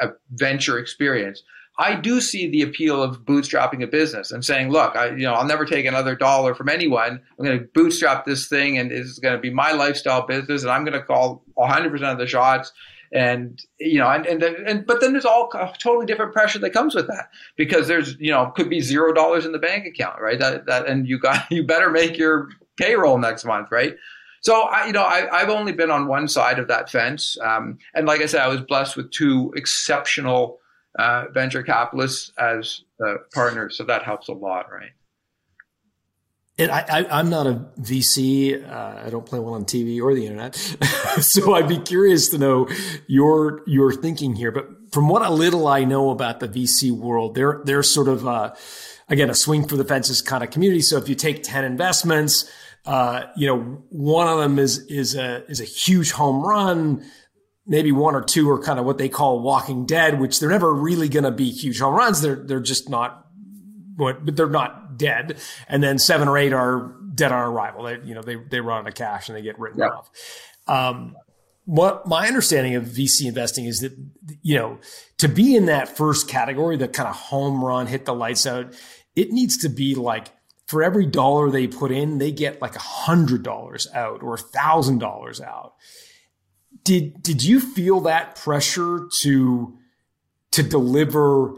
[0.00, 1.42] a venture experience
[1.80, 5.32] I do see the appeal of bootstrapping a business and saying, look, I, you know,
[5.32, 7.22] I'll never take another dollar from anyone.
[7.38, 10.70] I'm going to bootstrap this thing and it's going to be my lifestyle business and
[10.70, 12.70] I'm going to call 100% of the shots.
[13.12, 16.94] And, you know, and, and, and, but then there's all totally different pressure that comes
[16.94, 20.38] with that because there's, you know, could be zero dollars in the bank account, right?
[20.38, 23.96] That, that, and you got, you better make your payroll next month, right?
[24.42, 27.78] So I, you know, I, have only been on one side of that fence, um,
[27.94, 30.59] and like I said, I was blessed with two exceptional
[30.98, 33.76] uh, venture capitalists as uh, partners.
[33.76, 34.90] So that helps a lot, right?
[36.60, 38.68] and I, am not a VC.
[38.68, 40.54] Uh, I don't play one on TV or the internet,
[41.20, 42.68] so I'd be curious to know
[43.06, 44.52] your your thinking here.
[44.52, 48.26] But from what a little I know about the VC world, they're they're sort of
[48.26, 48.54] uh,
[49.08, 50.82] again a swing for the fences kind of community.
[50.82, 52.50] So if you take ten investments,
[52.84, 57.04] uh, you know one of them is is a is a huge home run.
[57.70, 60.74] Maybe one or two are kind of what they call walking dead, which they're never
[60.74, 62.20] really going to be huge home runs.
[62.20, 63.28] They're they're just not,
[63.96, 67.84] but they're not dead, and then seven or eight are dead on arrival.
[67.84, 70.10] They, you know, they they run out of cash and they get written off.
[70.66, 71.14] Um,
[71.64, 73.96] what my understanding of VC investing is that
[74.42, 74.78] you know
[75.18, 78.74] to be in that first category, the kind of home run, hit the lights out,
[79.14, 80.26] it needs to be like
[80.66, 84.38] for every dollar they put in, they get like a hundred dollars out or a
[84.38, 85.74] thousand dollars out.
[86.84, 89.78] Did did you feel that pressure to
[90.52, 91.54] to deliver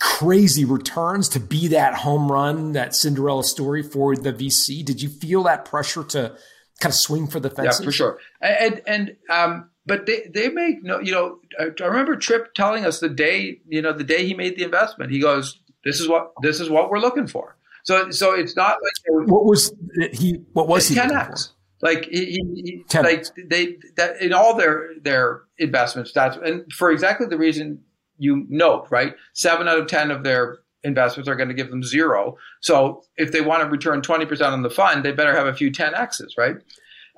[0.00, 4.84] crazy returns to be that home run, that Cinderella story for the VC?
[4.84, 6.36] Did you feel that pressure to
[6.80, 7.80] kind of swing for the fences?
[7.80, 8.18] Yeah, for sure.
[8.40, 13.00] And and um, but they they make no, you know, I remember Tripp telling us
[13.00, 16.32] the day, you know, the day he made the investment, he goes, "This is what
[16.42, 19.72] this is what we're looking for." So so it's not like what was
[20.12, 20.42] he?
[20.52, 20.94] What was he?
[20.94, 21.54] Ten x.
[21.80, 26.12] Like he, he, like they that in all their their investments.
[26.12, 27.80] That's and for exactly the reason
[28.18, 29.14] you note, right?
[29.32, 32.36] Seven out of 10 of their investments are going to give them zero.
[32.60, 35.70] So if they want to return 20% on the fund, they better have a few
[35.70, 36.56] 10Xs, right?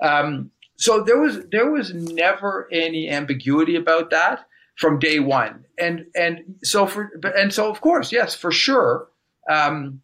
[0.01, 4.45] Um, so there was, there was never any ambiguity about that
[4.77, 5.65] from day one.
[5.77, 9.07] And, and so for, and so of course, yes, for sure.
[9.49, 10.01] Um,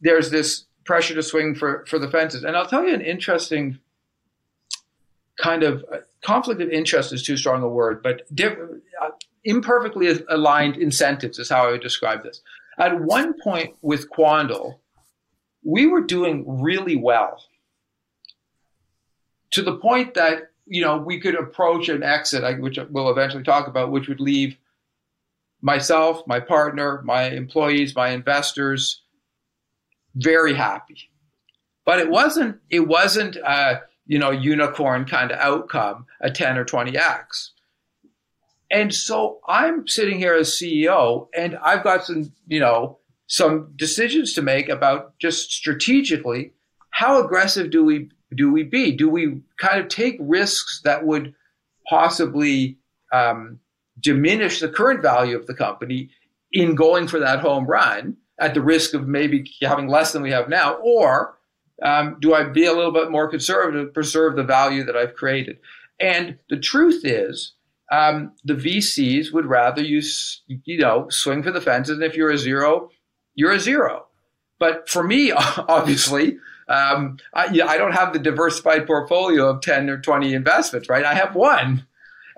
[0.00, 2.42] there's this pressure to swing for, for the fences.
[2.42, 3.78] And I'll tell you an interesting
[5.38, 8.58] kind of uh, conflict of interest is too strong a word, but diff,
[9.00, 9.10] uh,
[9.44, 12.40] imperfectly aligned incentives is how I would describe this.
[12.76, 14.80] At one point with Quandl,
[15.62, 17.40] we were doing really well
[19.52, 23.68] to the point that you know we could approach an exit, which we'll eventually talk
[23.68, 24.56] about, which would leave
[25.60, 29.02] myself, my partner, my employees, my investors
[30.14, 31.10] very happy.
[31.84, 36.64] But it wasn't it wasn't a you know unicorn kind of outcome, a 10 or
[36.64, 37.50] 20x.
[38.70, 44.32] And so I'm sitting here as CEO and I've got some, you know, some decisions
[44.34, 46.52] to make about just strategically
[46.90, 48.92] how aggressive do we do we be?
[48.92, 51.34] Do we kind of take risks that would
[51.88, 52.78] possibly
[53.12, 53.58] um,
[53.98, 56.10] diminish the current value of the company
[56.52, 60.30] in going for that home run at the risk of maybe having less than we
[60.30, 61.38] have now, or
[61.82, 65.58] um, do I be a little bit more conservative, preserve the value that I've created?
[65.98, 67.52] And the truth is,
[67.92, 70.00] um, the VCs would rather you,
[70.46, 71.96] you know, swing for the fences.
[71.96, 72.90] And if you're a zero,
[73.34, 74.06] you're a zero.
[74.58, 79.98] But for me, obviously, um, I, I, don't have the diversified portfolio of 10 or
[79.98, 81.04] 20 investments, right?
[81.04, 81.84] I have one.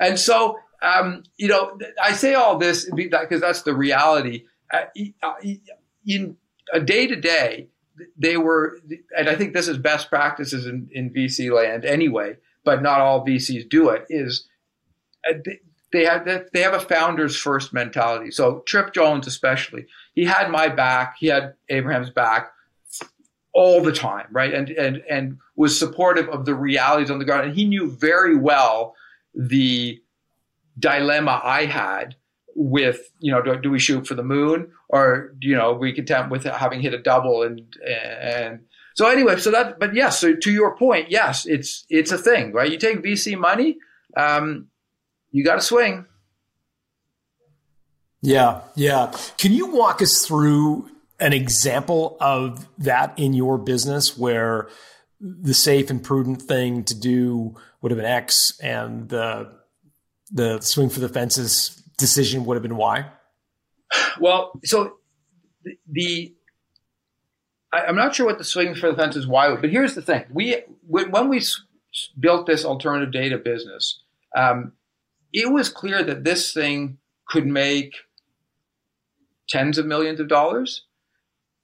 [0.01, 4.45] And so, um, you know, I say all this because that's the reality.
[4.73, 4.85] Uh,
[5.23, 5.35] uh,
[6.07, 6.37] in
[6.73, 7.69] a day to day,
[8.17, 8.79] they were,
[9.17, 13.27] and I think this is best practices in, in VC land anyway, but not all
[13.27, 14.49] VCs do it, is
[15.29, 15.35] uh,
[15.93, 18.31] they have they have a founders first mentality.
[18.31, 22.53] So Tripp Jones especially, he had my back, he had Abraham's back
[23.53, 24.55] all the time, right?
[24.55, 28.37] And and and was supportive of the realities on the ground, and he knew very
[28.37, 28.95] well
[29.35, 30.01] the
[30.79, 32.17] dilemma I had
[32.55, 36.31] with you know do, do we shoot for the moon or you know we content
[36.31, 38.61] with having hit a double and and
[38.95, 42.53] so anyway so that but yes so to your point yes it's it's a thing
[42.53, 43.79] right you take VC money
[44.17, 44.69] um,
[45.31, 46.07] you got to swing.
[48.21, 49.13] Yeah, yeah.
[49.39, 50.89] Can you walk us through
[51.19, 54.69] an example of that in your business where
[55.21, 59.51] the safe and prudent thing to do would have been X and the
[60.31, 63.07] the swing for the fences decision would have been why?
[64.21, 64.99] Well, so
[65.65, 66.35] the, the
[67.73, 70.25] I, am not sure what the swing for the fences why, but here's the thing:
[70.31, 71.41] we when we
[72.19, 74.03] built this alternative data business,
[74.37, 74.73] um,
[75.33, 76.99] it was clear that this thing
[77.29, 77.95] could make
[79.49, 80.85] tens of millions of dollars.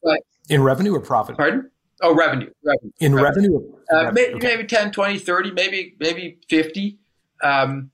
[0.03, 1.37] But, in revenue or profit?
[1.37, 1.71] Pardon?
[2.01, 2.51] Oh, revenue.
[2.65, 3.59] revenue in revenue?
[3.59, 3.75] revenue?
[3.93, 4.57] Uh, maybe, okay.
[4.57, 6.99] maybe 10, 20, 30, maybe, maybe 50.
[7.43, 7.91] Um,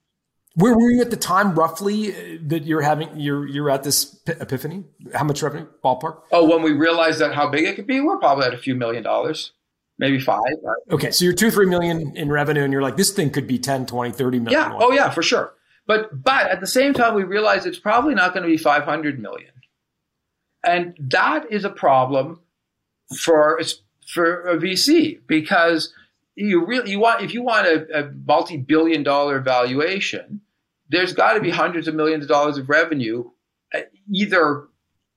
[0.55, 4.21] where were you at the time, roughly, uh, that you're having you're you're at this
[4.27, 4.85] epiphany?
[5.15, 6.23] How much revenue ballpark?
[6.33, 8.75] Oh, when we realized that how big it could be, we're probably at a few
[8.75, 9.53] million dollars
[9.99, 10.43] maybe five.
[10.91, 11.11] Okay.
[11.11, 13.87] So you're two, three million in revenue and you're like, this thing could be 10,
[13.87, 14.61] 20, 30 million.
[14.61, 14.77] Yeah.
[14.79, 15.55] Oh yeah, for sure.
[15.87, 19.19] But but at the same time, we realize it's probably not going to be 500
[19.19, 19.53] million,
[20.65, 22.41] and that is a problem
[23.19, 23.61] for
[24.09, 25.93] for a VC because
[26.37, 30.41] you really you want if you want a, a multi-billion dollar valuation,
[30.95, 33.25] there's got to be hundreds of millions of dollars of revenue,
[33.75, 33.81] uh,
[34.13, 34.69] either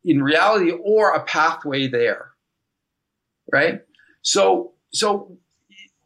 [0.03, 2.32] in reality or a pathway there,
[3.51, 3.82] right?
[4.21, 5.38] So so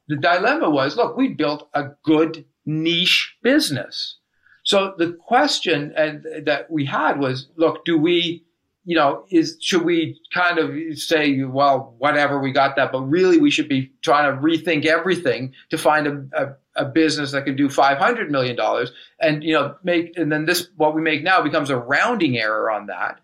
[0.08, 4.18] the dilemma was, look, we built a good niche business.
[4.64, 8.46] So the question and that we had was, look, do we
[8.92, 13.38] you know, is should we kind of say, well, whatever, we got that, but really
[13.38, 17.56] we should be trying to rethink everything to find a, a, a business that can
[17.56, 21.24] do five hundred million dollars, and you know, make and then this what we make
[21.24, 23.22] now becomes a rounding error on that.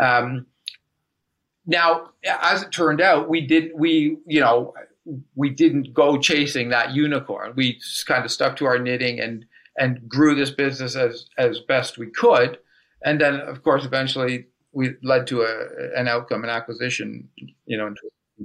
[0.00, 0.46] Um,
[1.66, 4.72] now, as it turned out, we did we you know
[5.34, 7.52] we didn't go chasing that unicorn.
[7.54, 9.44] We just kind of stuck to our knitting and
[9.76, 12.56] and grew this business as as best we could.
[13.04, 17.28] And then, of course, eventually we led to a, an outcome, an acquisition,
[17.66, 17.94] you know.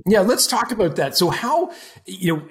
[0.05, 1.17] Yeah, let's talk about that.
[1.17, 1.71] So how,
[2.05, 2.47] you know,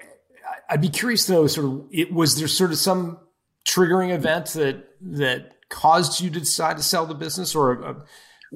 [0.68, 3.18] I'd be curious to know sort of, it was there sort of some
[3.66, 7.97] triggering event that, that caused you to decide to sell the business or a,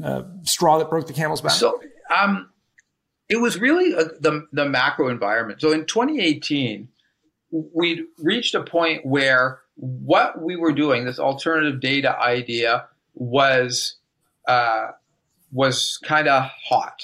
[0.03, 1.53] a straw that broke the camel's back?
[1.53, 1.81] So,
[2.15, 2.51] um,
[3.29, 5.61] it was really a, the, the macro environment.
[5.61, 6.89] So in 2018,
[7.51, 13.97] we reached a point where what we were doing, this alternative data idea, was
[14.47, 14.89] uh,
[15.53, 17.03] was kind of hot.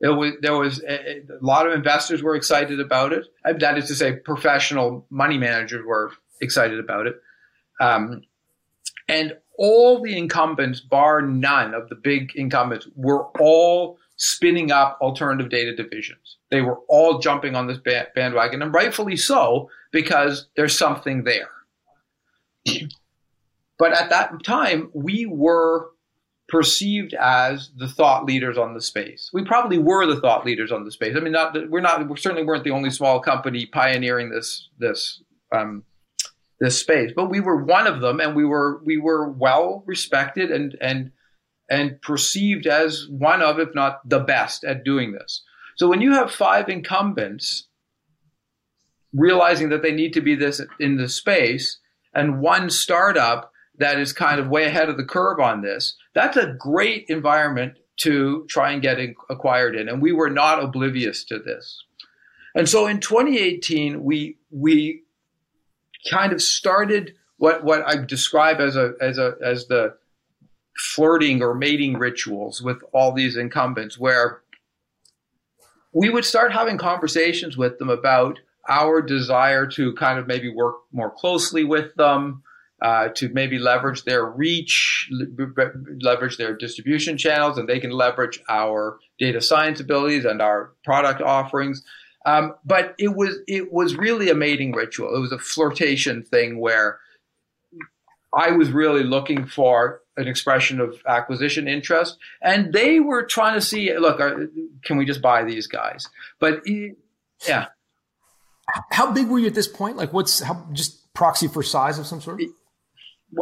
[0.00, 3.26] It was there was a, a, lot of investors were excited about it.
[3.44, 7.20] That is to say, professional money managers were excited about it,
[7.80, 8.22] um,
[9.08, 15.50] and all the incumbents, bar none of the big incumbents, were all spinning up alternative
[15.50, 16.38] data divisions.
[16.50, 17.78] They were all jumping on this
[18.14, 21.50] bandwagon, and rightfully so, because there's something there.
[23.78, 25.90] but at that time, we were
[26.50, 29.30] perceived as the thought leaders on the space.
[29.32, 31.16] We probably were the thought leaders on the space.
[31.16, 35.22] I mean, not we're not we certainly weren't the only small company pioneering this this
[35.54, 35.84] um,
[36.58, 40.50] this space, but we were one of them, and we were we were well respected
[40.50, 41.12] and and
[41.70, 45.42] and perceived as one of, if not the best, at doing this.
[45.76, 47.68] So when you have five incumbents
[49.12, 51.78] realizing that they need to be this in the space,
[52.12, 53.49] and one startup
[53.80, 57.78] that is kind of way ahead of the curve on this, that's a great environment
[57.96, 59.88] to try and get acquired in.
[59.88, 61.82] And we were not oblivious to this.
[62.54, 65.02] And so in 2018, we, we
[66.10, 69.94] kind of started what, what I describe as a, as a, as the
[70.76, 74.42] flirting or mating rituals with all these incumbents where
[75.92, 80.76] we would start having conversations with them about our desire to kind of maybe work
[80.92, 82.42] more closely with them,
[82.82, 85.10] uh, to maybe leverage their reach,
[86.00, 91.20] leverage their distribution channels, and they can leverage our data science abilities and our product
[91.20, 91.82] offerings.
[92.26, 95.14] Um, but it was it was really a mating ritual.
[95.14, 96.98] It was a flirtation thing where
[98.34, 103.60] I was really looking for an expression of acquisition interest, and they were trying to
[103.60, 104.48] see, look, are,
[104.84, 106.08] can we just buy these guys?
[106.38, 106.62] But
[107.46, 107.66] yeah.
[108.92, 109.96] How big were you at this point?
[109.96, 112.40] Like, what's how just proxy for size of some sort?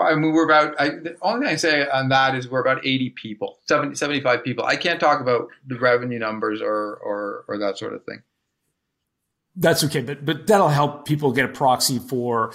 [0.01, 2.85] I mean, we're about, I, the only thing I say on that is we're about
[2.87, 4.65] 80 people, 70, 75 people.
[4.65, 8.23] I can't talk about the revenue numbers or, or, or that sort of thing.
[9.57, 10.03] That's okay.
[10.03, 12.53] But, but that'll help people get a proxy for,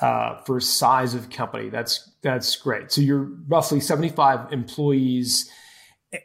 [0.00, 1.70] uh, for size of company.
[1.70, 2.92] That's, that's great.
[2.92, 5.50] So you're roughly 75 employees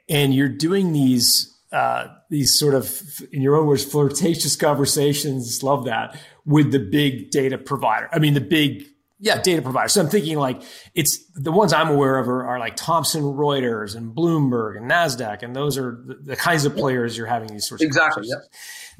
[0.08, 3.02] and you're doing these, uh, these sort of,
[3.32, 5.64] in your own words, flirtatious conversations.
[5.64, 8.10] Love that with the big data provider.
[8.12, 8.86] I mean, the big
[9.20, 9.94] yeah, data providers.
[9.94, 10.62] So I'm thinking like
[10.96, 15.44] it's the ones I'm aware of are, are like Thomson Reuters and Bloomberg and Nasdaq,
[15.44, 18.48] and those are the, the kinds of players you're having these sorts exactly, of exactly.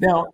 [0.00, 0.08] Yeah.
[0.08, 0.26] Now,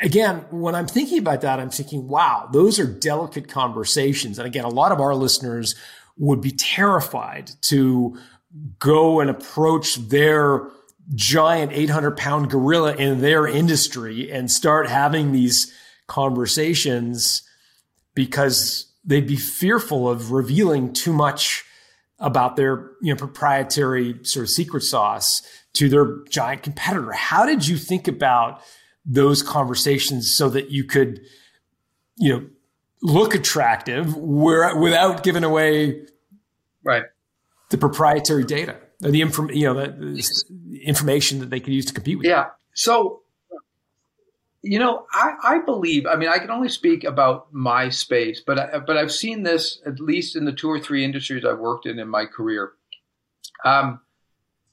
[0.00, 4.38] again, when I'm thinking about that, I'm thinking, wow, those are delicate conversations.
[4.38, 5.74] And again, a lot of our listeners
[6.18, 8.18] would be terrified to
[8.78, 10.68] go and approach their
[11.14, 15.72] giant 800 pound gorilla in their industry and start having these
[16.08, 17.42] conversations
[18.16, 21.64] because they'd be fearful of revealing too much
[22.18, 25.42] about their you know proprietary sort of secret sauce
[25.74, 27.12] to their giant competitor.
[27.12, 28.62] How did you think about
[29.04, 31.20] those conversations so that you could
[32.16, 32.46] you know
[33.02, 36.02] look attractive where, without giving away
[36.82, 37.04] right.
[37.68, 39.88] the proprietary data the inform you know the,
[40.70, 42.46] the information that they could use to compete with yeah.
[42.72, 43.20] So
[44.66, 46.06] you know, I, I believe.
[46.06, 49.80] I mean, I can only speak about my space, but I, but I've seen this
[49.86, 52.72] at least in the two or three industries I've worked in in my career.
[53.64, 54.00] Um,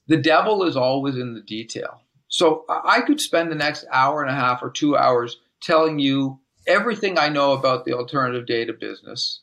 [0.08, 2.00] the devil is always in the detail.
[2.28, 6.40] So I could spend the next hour and a half or two hours telling you
[6.66, 9.42] everything I know about the alternative data business,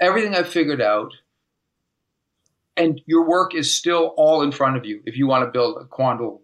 [0.00, 1.12] everything I've figured out,
[2.76, 5.76] and your work is still all in front of you if you want to build
[5.78, 6.40] a Quandl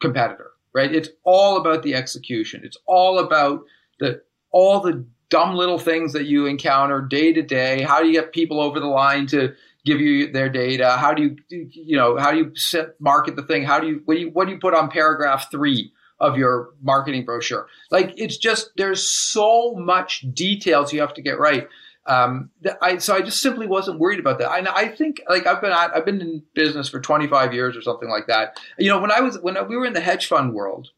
[0.00, 0.94] competitor, right?
[0.94, 2.62] It's all about the execution.
[2.64, 3.62] It's all about
[3.98, 7.82] the all the dumb little things that you encounter day to day.
[7.82, 9.54] How do you get people over the line to
[9.84, 10.96] give you their data?
[10.98, 13.64] How do you, you know, how do you set, market the thing?
[13.64, 16.70] How do you what, do you, what do you put on paragraph three of your
[16.82, 17.66] marketing brochure?
[17.90, 21.68] Like it's just there's so much details you have to get right.
[22.10, 22.50] Um,
[22.82, 24.50] I, so I just simply wasn't worried about that.
[24.50, 28.08] I, I think like I've been I've been in business for 25 years or something
[28.08, 28.58] like that.
[28.78, 30.88] You know, when I was when we were in the hedge fund world,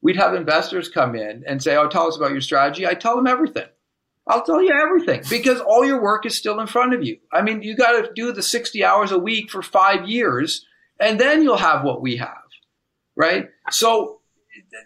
[0.00, 3.16] we'd have investors come in and say, "Oh, tell us about your strategy." I tell
[3.16, 3.66] them everything.
[4.28, 7.18] I'll tell you everything because all your work is still in front of you.
[7.32, 10.64] I mean, you got to do the 60 hours a week for five years,
[11.00, 12.44] and then you'll have what we have,
[13.16, 13.48] right?
[13.72, 14.19] So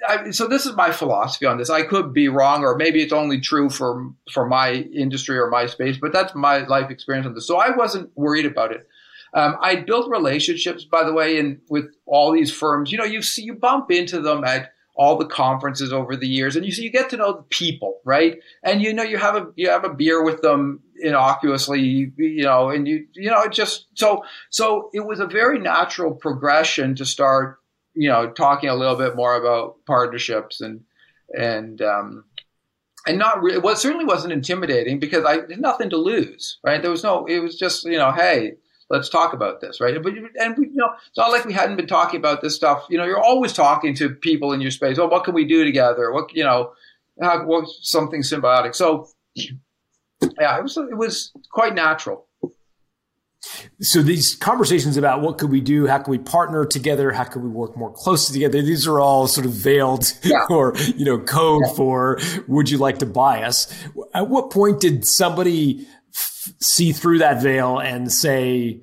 [0.09, 1.70] I, so this is my philosophy on this.
[1.70, 5.66] I could be wrong, or maybe it's only true for for my industry or my
[5.66, 7.47] space, but that's my life experience on this.
[7.47, 8.89] So I wasn't worried about it.
[9.35, 12.93] Um, I built relationships, by the way, in with all these firms.
[12.93, 16.55] You know, you see, you bump into them at all the conferences over the years,
[16.55, 18.39] and you see, you get to know the people, right?
[18.62, 22.70] And you know, you have a you have a beer with them innocuously, you know,
[22.70, 27.05] and you you know, it just so so it was a very natural progression to
[27.05, 27.59] start
[27.95, 30.80] you know, talking a little bit more about partnerships and
[31.36, 32.24] and um,
[33.07, 33.59] and not really.
[33.59, 36.80] Well, it certainly wasn't intimidating because I had nothing to lose, right?
[36.80, 37.26] There was no.
[37.26, 38.55] It was just you know, hey,
[38.90, 40.01] let's talk about this, right?
[40.03, 42.86] But and we, you know, it's not like we hadn't been talking about this stuff.
[42.88, 44.99] You know, you're always talking to people in your space.
[44.99, 46.12] Oh, what can we do together?
[46.12, 46.72] What you know,
[47.20, 48.74] how what something symbiotic.
[48.74, 52.26] So yeah, it was it was quite natural
[53.80, 57.42] so these conversations about what could we do how can we partner together how can
[57.42, 60.45] we work more closely together these are all sort of veiled yeah.
[60.51, 61.72] or you know code yeah.
[61.72, 62.18] for
[62.49, 63.72] would you like to buy us
[64.14, 68.80] at what point did somebody f- see through that veil and say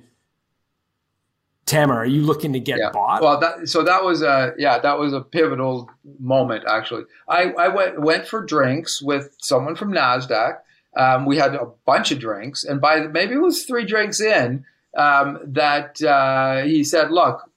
[1.72, 2.90] Tammer, are you looking to get yeah.
[2.92, 3.22] bought?
[3.22, 5.90] Well, that, so that was a yeah, that was a pivotal
[6.20, 7.04] moment actually.
[7.30, 10.58] I, I went went for drinks with someone from Nasdaq,
[10.98, 14.66] um, we had a bunch of drinks, and by maybe it was three drinks in
[14.98, 17.50] um, that uh, he said, "Look,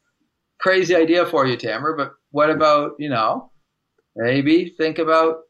[0.59, 3.51] crazy idea for you, Tammer, but what about you know
[4.15, 5.41] maybe think about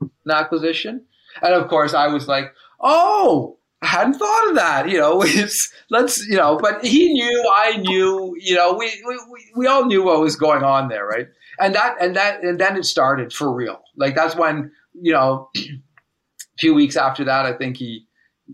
[0.00, 1.04] an acquisition?"
[1.42, 5.18] And of course, I was like, "Oh." I hadn't thought of that, you know.
[5.90, 9.16] let's, you know, but he knew, I knew, you know, we, we
[9.54, 11.28] we all knew what was going on there, right?
[11.60, 13.80] And that and that and then it started for real.
[13.96, 15.50] Like that's when you know
[16.58, 18.06] few weeks after that, I think he,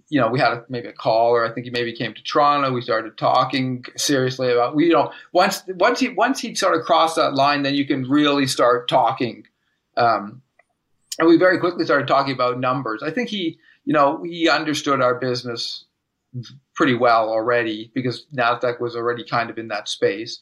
[0.08, 2.22] you know, we had a, maybe a call, or I think he maybe came to
[2.22, 2.72] Toronto.
[2.72, 6.84] We started talking seriously about, we, you know, once once he once he sort of
[6.84, 9.44] crossed that line, then you can really start talking.
[9.96, 10.42] Um,
[11.18, 13.02] and we very quickly started talking about numbers.
[13.02, 15.84] I think he, you know, he understood our business
[16.74, 20.40] pretty well already because Nasdaq was already kind of in that space.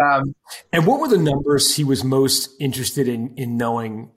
[0.00, 0.34] Um,
[0.72, 4.12] and what were the numbers he was most interested in in knowing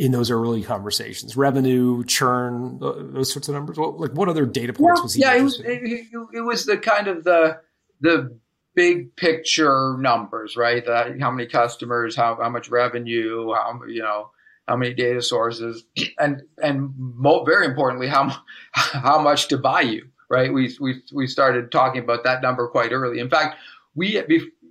[0.00, 1.36] in those early conversations?
[1.36, 3.76] Revenue, churn, those sorts of numbers.
[3.76, 5.20] What, like what other data points well, was he?
[5.20, 7.60] Yeah, it was, it, it was the kind of the
[8.00, 8.34] the
[8.74, 10.84] big picture numbers, right?
[10.86, 14.30] That how many customers, how how much revenue, how you know
[14.66, 15.84] how many data sources,
[16.18, 18.34] and and mo- very importantly, how
[18.72, 20.50] how much to buy you, right?
[20.50, 23.20] We we we started talking about that number quite early.
[23.20, 23.56] In fact,
[23.94, 24.22] we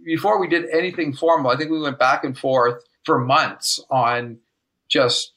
[0.04, 4.40] before we did anything formal, I think we went back and forth for months on
[4.90, 5.34] just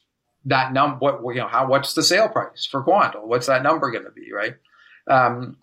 [0.46, 0.96] that number.
[0.98, 3.26] What you know, how what's the sale price for Quandl?
[3.26, 4.54] What's that number going to be, right?
[5.08, 5.58] Um,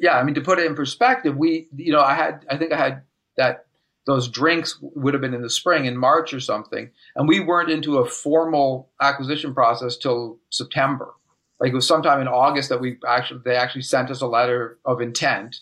[0.00, 2.72] yeah, I mean to put it in perspective, we you know I had I think
[2.72, 3.02] I had
[3.36, 3.66] that
[4.06, 7.70] those drinks would have been in the spring in March or something, and we weren't
[7.70, 11.14] into a formal acquisition process till September.
[11.60, 14.78] Like it was sometime in August that we actually they actually sent us a letter
[14.84, 15.56] of intent,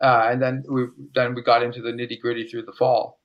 [0.00, 3.20] uh, and then we then we got into the nitty gritty through the fall.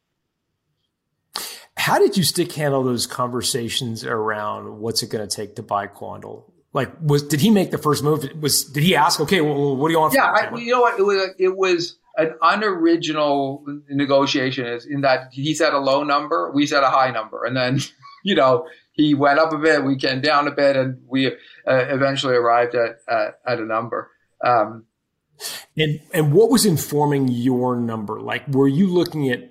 [1.81, 5.87] How did you stick handle those conversations around what's it going to take to buy
[5.87, 6.43] Quandl?
[6.73, 8.23] Like, was did he make the first move?
[8.39, 9.19] Was did he ask?
[9.19, 10.13] Okay, well, what do you want?
[10.13, 10.99] Yeah, I, you know what?
[10.99, 14.67] It was it was an unoriginal negotiation.
[14.67, 17.79] Is in that he said a low number, we said a high number, and then
[18.23, 21.31] you know he went up a bit, we came down a bit, and we uh,
[21.65, 24.11] eventually arrived at uh, at a number.
[24.45, 24.85] Um,
[25.75, 28.21] and and what was informing your number?
[28.21, 29.50] Like, were you looking at at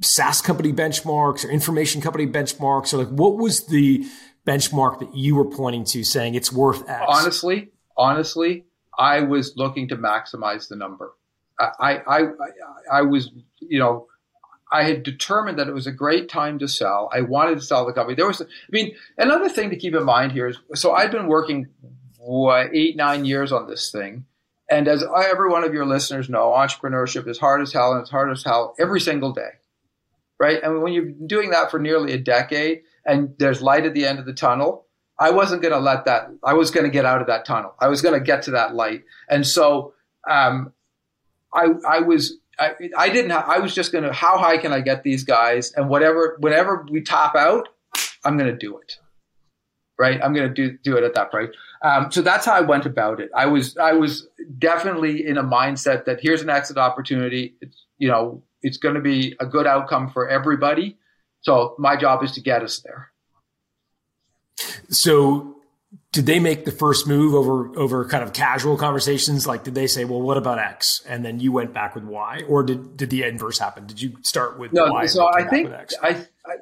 [0.00, 2.92] SaaS company benchmarks or information company benchmarks?
[2.92, 4.04] Or like, what was the
[4.46, 7.04] benchmark that you were pointing to saying it's worth X?
[7.08, 8.64] Honestly, honestly,
[8.98, 11.12] I was looking to maximize the number.
[11.58, 12.20] I, I, I,
[12.92, 13.30] I was,
[13.60, 14.08] you know,
[14.72, 17.08] I had determined that it was a great time to sell.
[17.12, 18.16] I wanted to sell the company.
[18.16, 21.28] There was, I mean, another thing to keep in mind here is so I've been
[21.28, 21.68] working
[22.18, 24.24] what, eight, nine years on this thing.
[24.70, 28.10] And as every one of your listeners know, entrepreneurship is hard as hell and it's
[28.10, 29.50] hard as hell every single day.
[30.40, 30.62] Right.
[30.62, 34.18] And when you're doing that for nearly a decade and there's light at the end
[34.18, 34.86] of the tunnel,
[35.18, 37.74] I wasn't going to let that, I was going to get out of that tunnel.
[37.80, 39.04] I was going to get to that light.
[39.30, 39.94] And so,
[40.28, 40.72] um,
[41.54, 44.72] I, I was, I, I didn't have, I was just going to, how high can
[44.72, 45.72] I get these guys?
[45.76, 47.68] And whatever, whenever we top out,
[48.24, 48.98] I'm going to do it.
[49.96, 50.20] Right.
[50.20, 51.50] I'm going to do, do it at that price.
[51.82, 53.30] Um, so that's how I went about it.
[53.36, 54.26] I was, I was
[54.58, 57.54] definitely in a mindset that here's an exit opportunity.
[57.60, 60.96] It's, you know, it's going to be a good outcome for everybody.
[61.42, 63.10] So my job is to get us there.
[64.88, 65.54] So
[66.12, 69.46] did they make the first move over over kind of casual conversations?
[69.46, 72.42] Like, did they say, "Well, what about X?" and then you went back with Y,
[72.48, 73.86] or did did the inverse happen?
[73.86, 74.86] Did you start with no?
[74.86, 75.70] Y so I think
[76.02, 76.56] I, I,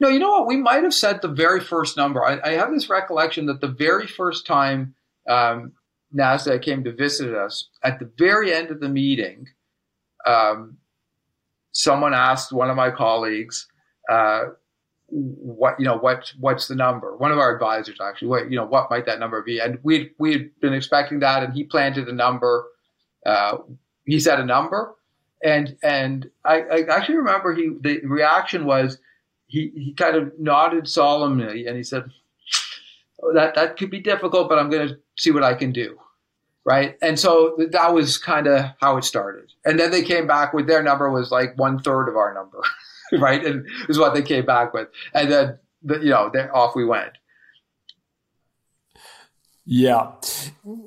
[0.00, 0.08] no.
[0.08, 0.46] You know what?
[0.46, 2.24] We might have said the very first number.
[2.24, 4.94] I, I have this recollection that the very first time
[5.28, 5.72] um,
[6.14, 9.48] Nasdaq came to visit us, at the very end of the meeting,
[10.26, 10.76] um,
[11.72, 13.66] someone asked one of my colleagues.
[14.10, 14.44] Uh,
[15.08, 17.16] what you know what what's the number?
[17.16, 19.60] One of our advisors actually what you know what might that number be?
[19.60, 22.66] And we we had been expecting that and he planted a number
[23.24, 23.58] uh,
[24.04, 24.94] he said a number.
[25.42, 28.98] And and I, I, actually remember he the reaction was
[29.46, 32.04] he he kind of nodded solemnly and he said
[33.22, 35.98] oh, that that could be difficult but I'm going to see what I can do
[36.64, 40.52] right and so that was kind of how it started and then they came back
[40.52, 42.60] with their number was like one third of our number
[43.12, 43.44] right?
[43.44, 47.12] And is what they came back with, and then you know, off we went.
[49.66, 50.12] Yeah.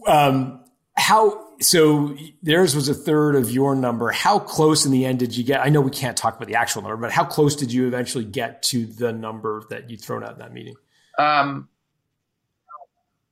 [0.07, 0.63] Um,
[0.95, 4.11] how so theirs was a third of your number.
[4.11, 5.61] How close in the end did you get?
[5.61, 8.25] I know we can't talk about the actual number, but how close did you eventually
[8.25, 10.75] get to the number that you'd thrown out in that meeting?
[11.17, 11.69] Um,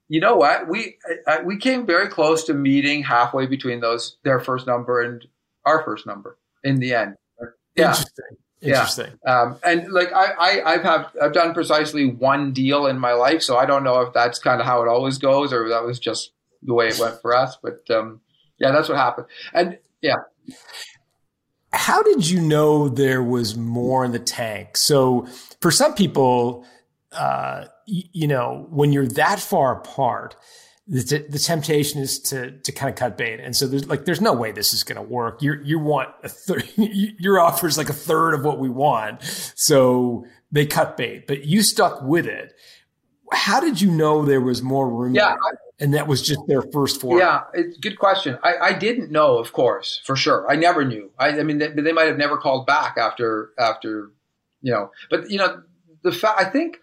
[0.07, 0.67] you know what?
[0.67, 0.97] We
[1.27, 5.25] I, we came very close to meeting halfway between those their first number and
[5.65, 7.15] our first number in the end.
[7.75, 7.89] Yeah.
[7.89, 8.25] Interesting.
[8.61, 9.19] Interesting.
[9.25, 9.41] Yeah.
[9.41, 13.41] Um, and like I, I, have have I've done precisely one deal in my life,
[13.41, 15.99] so I don't know if that's kind of how it always goes, or that was
[15.99, 16.31] just
[16.63, 17.57] the way it went for us.
[17.61, 18.21] But um,
[18.59, 19.27] yeah, that's what happened.
[19.53, 20.15] And yeah.
[21.73, 24.77] How did you know there was more in the tank?
[24.77, 25.27] So
[25.59, 26.65] for some people,
[27.15, 30.35] uh, you know, when you're that far apart,
[30.87, 34.21] the, the temptation is to to kind of cut bait, and so there's like there's
[34.21, 35.41] no way this is going to work.
[35.41, 39.23] You you want a third, your offer is like a third of what we want,
[39.55, 42.53] so they cut bait, but you stuck with it.
[43.31, 45.15] How did you know there was more room?
[45.15, 45.35] Yeah,
[45.79, 47.17] and that was just their first four.
[47.17, 48.37] Yeah, it's good question.
[48.43, 50.49] I, I didn't know, of course, for sure.
[50.49, 51.09] I never knew.
[51.17, 54.11] I, I mean, they, they might have never called back after after,
[54.61, 54.91] you know.
[55.09, 55.63] But you know,
[56.03, 56.77] the fact I think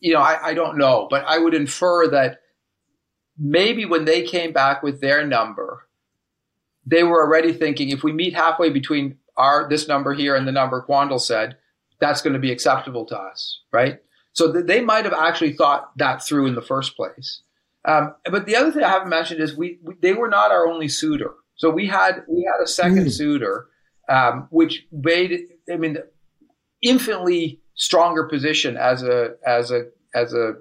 [0.00, 2.38] you know, I, I don't know, but I would infer that
[3.38, 5.88] maybe when they came back with their number,
[6.84, 10.52] they were already thinking if we meet halfway between our this number here and the
[10.52, 11.56] number Quandl said,
[12.00, 14.00] that's going to be acceptable to us, right?
[14.32, 17.42] So th- they might have actually thought that through in the first place.
[17.84, 20.66] Um, but the other thing I haven't mentioned is we, we, they were not our
[20.66, 21.34] only suitor.
[21.56, 23.12] So we had we had a second mm.
[23.12, 23.68] suitor,
[24.08, 25.96] um, which made I mean
[26.82, 30.54] infinitely stronger position as a as a as a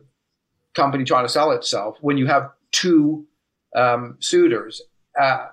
[0.74, 3.28] company trying to sell itself when you have two
[3.76, 4.82] um, suitors.
[5.20, 5.48] Uh,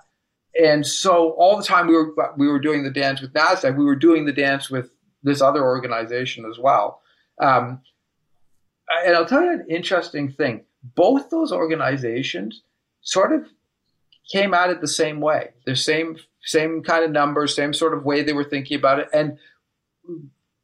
[0.59, 3.85] and so all the time we were we were doing the dance with Nasdaq, we
[3.85, 4.91] were doing the dance with
[5.23, 7.03] this other organization as well.
[7.39, 7.83] Um,
[9.05, 12.63] and I'll tell you an interesting thing: both those organizations
[13.03, 13.47] sort of
[14.33, 15.51] came at it the same way.
[15.67, 19.09] The same same kind of numbers, same sort of way they were thinking about it,
[19.13, 19.39] and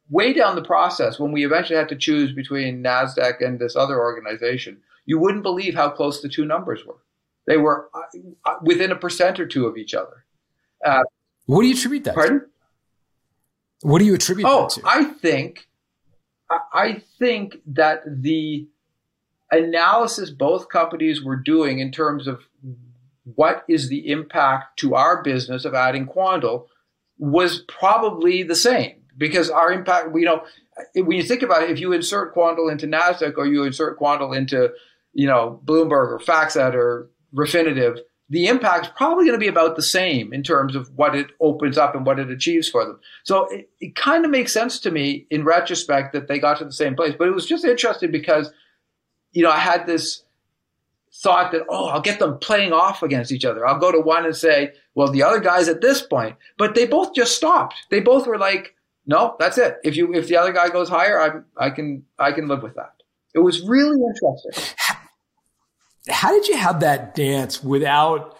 [0.09, 3.99] way down the process, when we eventually had to choose between NASDAQ and this other
[3.99, 6.97] organization, you wouldn't believe how close the two numbers were.
[7.47, 10.25] They were uh, within a percent or two of each other.
[10.83, 11.03] Uh,
[11.45, 12.39] what do you attribute that pardon?
[12.39, 12.45] to?
[13.81, 14.81] What do you attribute oh, that to?
[14.85, 15.67] I think,
[16.49, 18.67] I think that the
[19.51, 22.41] analysis both companies were doing in terms of
[23.35, 26.67] what is the impact to our business of adding Quandl
[27.17, 30.43] was probably the same because our impact, you know,
[30.95, 34.35] when you think about it, if you insert Quandl into Nasdaq or you insert Quandl
[34.35, 34.71] into,
[35.13, 37.99] you know, Bloomberg or FactSet or Refinitiv,
[38.29, 41.27] the impact is probably going to be about the same in terms of what it
[41.39, 42.99] opens up and what it achieves for them.
[43.23, 46.65] So it, it kind of makes sense to me in retrospect that they got to
[46.65, 47.13] the same place.
[47.17, 48.51] But it was just interesting because,
[49.31, 50.23] you know, I had this
[51.13, 53.65] thought that, oh, I'll get them playing off against each other.
[53.65, 56.35] I'll go to one and say, well, the other guy's at this point.
[56.57, 57.75] But they both just stopped.
[57.89, 58.74] They both were like,
[59.05, 59.77] no, that's it.
[59.83, 62.75] If you if the other guy goes higher, I I can I can live with
[62.75, 62.93] that.
[63.33, 64.75] It was really interesting.
[66.09, 68.37] How did you have that dance without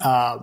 [0.00, 0.38] uh,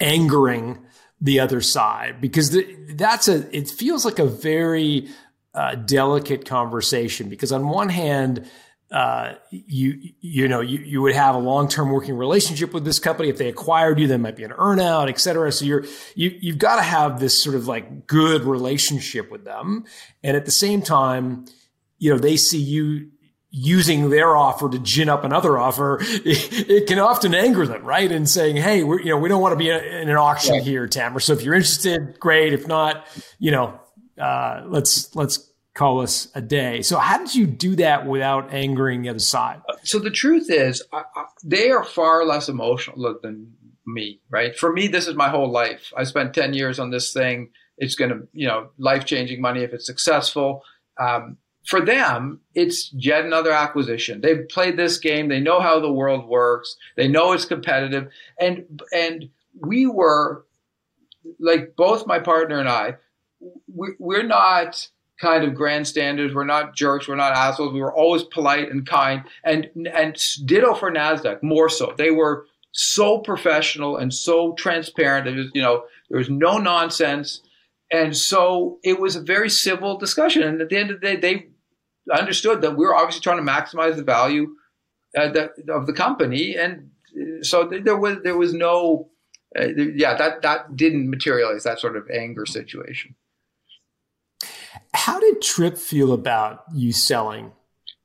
[0.00, 0.78] angering
[1.20, 2.20] the other side?
[2.20, 5.08] Because the, that's a it feels like a very
[5.54, 7.28] uh, delicate conversation.
[7.28, 8.48] Because on one hand,
[8.90, 12.98] uh, you you know you, you would have a long term working relationship with this
[12.98, 13.28] company.
[13.28, 15.52] If they acquired you, there might be an earnout, et cetera.
[15.52, 15.84] So you're
[16.14, 19.84] you you've got to have this sort of like good relationship with them,
[20.22, 21.44] and at the same time,
[21.98, 23.10] you know they see you
[23.50, 25.98] using their offer to gin up another offer.
[26.00, 26.24] It,
[26.70, 28.10] it can often anger them, right?
[28.10, 30.60] And saying, "Hey, we you know we don't want to be in an auction yeah.
[30.62, 31.20] here, Tammer.
[31.20, 32.54] So if you're interested, great.
[32.54, 33.06] If not,
[33.38, 33.78] you know,
[34.18, 35.47] uh, let's let's."
[35.78, 36.82] Call us a day.
[36.82, 39.62] So how did you do that without angering the other side?
[39.84, 43.54] So the truth is, I, I, they are far less emotional than
[43.86, 44.58] me, right?
[44.58, 45.92] For me, this is my whole life.
[45.96, 47.50] I spent 10 years on this thing.
[47.76, 50.64] It's going to, you know, life changing money if it's successful.
[50.98, 54.20] Um, for them, it's yet another acquisition.
[54.20, 55.28] They've played this game.
[55.28, 56.74] They know how the world works.
[56.96, 58.08] They know it's competitive.
[58.40, 60.44] And, and we were
[61.38, 62.96] like both my partner and I,
[63.72, 64.88] we, we're not,
[65.20, 66.34] kind of grandstanders.
[66.34, 67.08] We're not jerks.
[67.08, 67.72] We're not assholes.
[67.72, 69.24] We were always polite and kind.
[69.44, 71.94] And and ditto for Nasdaq, more so.
[71.96, 75.26] They were so professional and so transparent.
[75.26, 77.40] It was, you know, there was no nonsense.
[77.90, 80.42] And so it was a very civil discussion.
[80.42, 81.46] And at the end of the day, they
[82.12, 84.54] understood that we were obviously trying to maximize the value
[85.16, 86.56] uh, the, of the company.
[86.56, 86.90] And
[87.42, 89.08] so there was there was no,
[89.58, 93.14] uh, yeah, that that didn't materialize that sort of anger situation.
[94.94, 97.52] How did Tripp feel about you selling?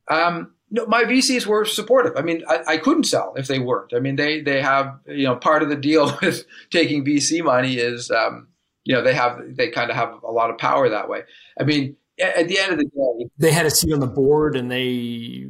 [0.09, 2.13] Um, no, my VCs were supportive.
[2.17, 3.93] I mean, I, I, couldn't sell if they weren't.
[3.93, 7.75] I mean, they they have you know part of the deal with taking VC money
[7.75, 8.47] is um,
[8.84, 11.21] you know they have they kind of have a lot of power that way.
[11.59, 14.55] I mean, at the end of the day, they had a seat on the board
[14.55, 15.47] and they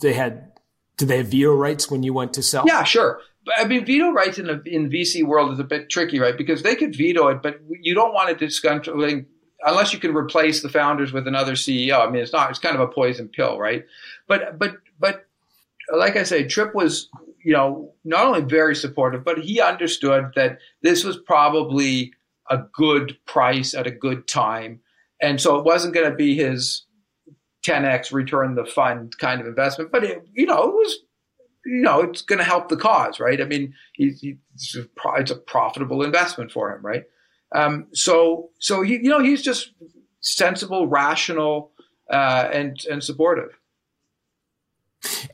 [0.00, 0.52] they had
[0.96, 2.64] did they have veto rights when you went to sell?
[2.66, 3.20] Yeah, sure.
[3.44, 6.36] But I mean, veto rights in the in VC world is a bit tricky, right?
[6.36, 8.88] Because they could veto it, but you don't want to discuss
[9.62, 12.06] unless you can replace the founders with another CEO.
[12.06, 12.50] I mean, it's not.
[12.50, 13.84] It's kind of a poison pill, right?
[14.26, 15.26] But but but
[15.92, 17.08] like I say, Tripp was
[17.44, 22.12] you know not only very supportive, but he understood that this was probably
[22.50, 24.80] a good price at a good time,
[25.20, 26.82] and so it wasn't going to be his
[27.66, 30.98] 10x return the fund kind of investment, but it, you know it was
[31.66, 33.40] you know, it's going to help the cause, right?
[33.40, 34.86] I mean, he, he, it's, a,
[35.16, 37.04] it's, a, profitable investment for him, right?
[37.54, 39.72] Um, so, so he, you know, he's just
[40.20, 41.72] sensible, rational,
[42.10, 43.58] uh, and and supportive.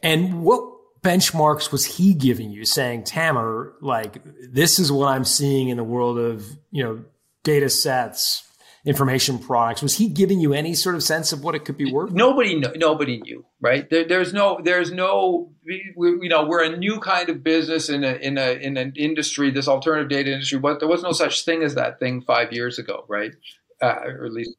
[0.03, 0.65] And what
[1.03, 5.85] benchmarks was he giving you, saying, Tammer, like this is what I'm seeing in the
[5.85, 7.05] world of you know
[7.43, 8.47] data sets,
[8.85, 9.81] information products.
[9.81, 12.13] Was he giving you any sort of sense of what it could be worth?
[12.13, 13.89] Nobody, nobody knew, right?
[13.89, 18.03] There, there's no, there's no, we, you know, we're a new kind of business in
[18.03, 20.59] a, in a, in an industry, this alternative data industry.
[20.59, 23.33] But there was no such thing as that thing five years ago, right?
[23.81, 24.57] Uh, or at least.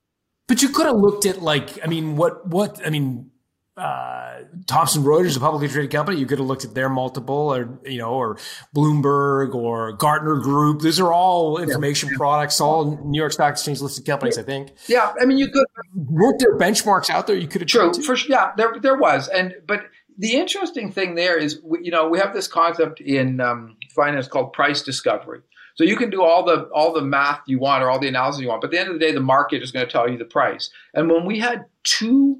[0.47, 3.29] But you could have looked at like, I mean, what, what, I mean,
[3.75, 7.79] uh, Thomson Reuters, a publicly traded company, you could have looked at their multiple, or
[7.85, 8.37] you know, or
[8.75, 10.81] Bloomberg or Gartner Group.
[10.81, 12.17] These are all information yeah.
[12.17, 14.37] products, all New York Stock Exchange listed companies.
[14.37, 14.73] I think.
[14.87, 15.65] Yeah, I mean, you could.
[15.95, 17.67] Weren't there benchmarks out there you could have?
[17.67, 19.85] True, for yeah, there there was, and but
[20.17, 24.53] the interesting thing there is, you know, we have this concept in um, finance called
[24.53, 25.41] price discovery.
[25.75, 28.41] So you can do all the all the math you want or all the analysis
[28.41, 30.07] you want, but at the end of the day, the market is going to tell
[30.07, 30.69] you the price.
[30.93, 32.39] And when we had two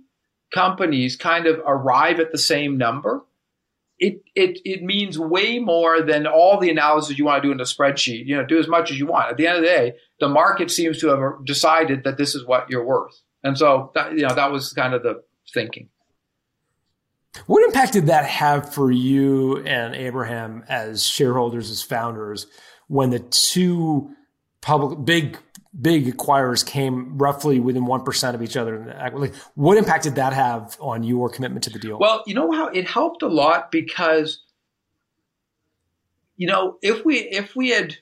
[0.54, 3.26] companies kind of arrive at the same number,
[4.00, 7.60] it, it, it means way more than all the analysis you want to do in
[7.60, 8.26] a spreadsheet.
[8.26, 9.30] You know, do as much as you want.
[9.30, 12.46] At the end of the day, the market seems to have decided that this is
[12.46, 13.22] what you're worth.
[13.44, 15.24] And so, that, you know, that was kind of the
[15.54, 15.90] thinking.
[17.48, 22.48] What impact did that have for you and Abraham as shareholders, as founders,
[22.88, 24.12] when the two
[24.62, 25.38] public big
[25.80, 29.12] big acquirers came roughly within 1% of each other.
[29.14, 31.98] Like, what impact did that have on your commitment to the deal?
[31.98, 34.42] Well, you know how it helped a lot because,
[36.38, 37.98] you know, if we, if we had,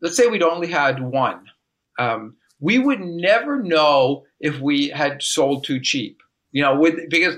[0.00, 1.50] let's say we'd only had one,
[1.98, 7.36] um, we would never know if we had sold too cheap, you know, with, because,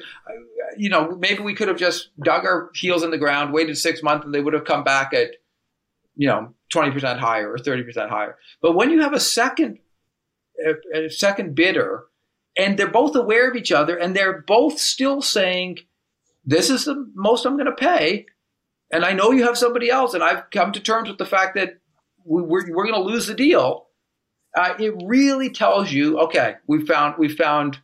[0.79, 4.03] you know, maybe we could have just dug our heels in the ground, waited six
[4.03, 5.33] months and they would have come back at,
[6.17, 8.37] you know, 20% higher or 30% higher.
[8.61, 9.79] But when you have a second
[10.95, 12.05] a, second bidder
[12.57, 15.79] and they're both aware of each other and they're both still saying
[16.45, 18.27] this is the most I'm going to pay,
[18.93, 21.57] and I know you have somebody else, and I've come to terms with the fact
[21.57, 21.81] that
[22.25, 23.89] we, we're, we're going to lose the deal.
[24.57, 27.79] Uh, it really tells you, okay, we found we found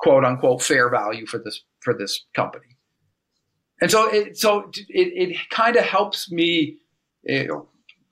[0.00, 2.78] quote unquote fair value for this for this company,
[3.80, 6.78] and so it so it, it kind of helps me.
[7.28, 7.46] I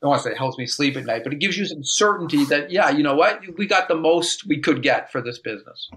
[0.06, 1.82] don't want to say it helps me sleep at night, but it gives you some
[1.82, 5.38] certainty that yeah, you know what, we got the most we could get for this
[5.38, 5.90] business.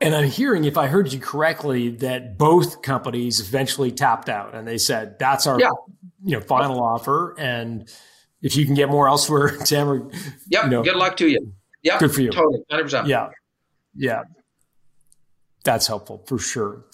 [0.00, 4.66] And I'm hearing, if I heard you correctly, that both companies eventually tapped out and
[4.68, 5.70] they said, that's our Yeah.
[6.22, 7.34] you know final offer.
[7.38, 7.90] And
[8.42, 10.06] if you can get more elsewhere, Tamara,
[10.48, 10.64] Yep.
[10.64, 11.52] you know, Good luck to you.
[11.82, 12.00] Yep.
[12.00, 12.30] Good for you.
[12.30, 12.60] Totally.
[12.70, 13.06] 100%.
[13.08, 13.30] yeah,
[13.94, 14.22] yeah,
[15.64, 16.84] that's helpful for sure.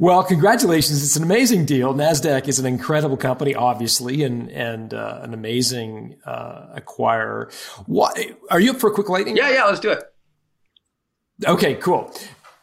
[0.00, 1.02] Well, congratulations!
[1.02, 1.92] It's an amazing deal.
[1.92, 7.52] Nasdaq is an incredible company, obviously, and and uh, an amazing uh, acquirer.
[7.86, 8.18] What
[8.50, 9.36] are you up for a quick lightning?
[9.36, 9.50] Yeah.
[9.50, 9.64] Yeah.
[9.64, 10.04] Let's do it.
[11.46, 12.12] Okay, cool.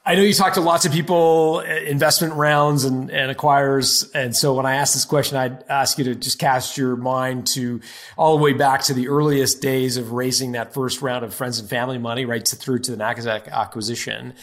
[0.07, 4.07] I know you talk to lots of people, uh, investment rounds and, and acquirers.
[4.13, 7.47] And so when I ask this question, I'd ask you to just cast your mind
[7.55, 7.81] to
[8.15, 11.57] all the way back to the earliest days of raising that first round of friends
[11.59, 14.35] and family money, right to, through to the Nasdaq acquisition.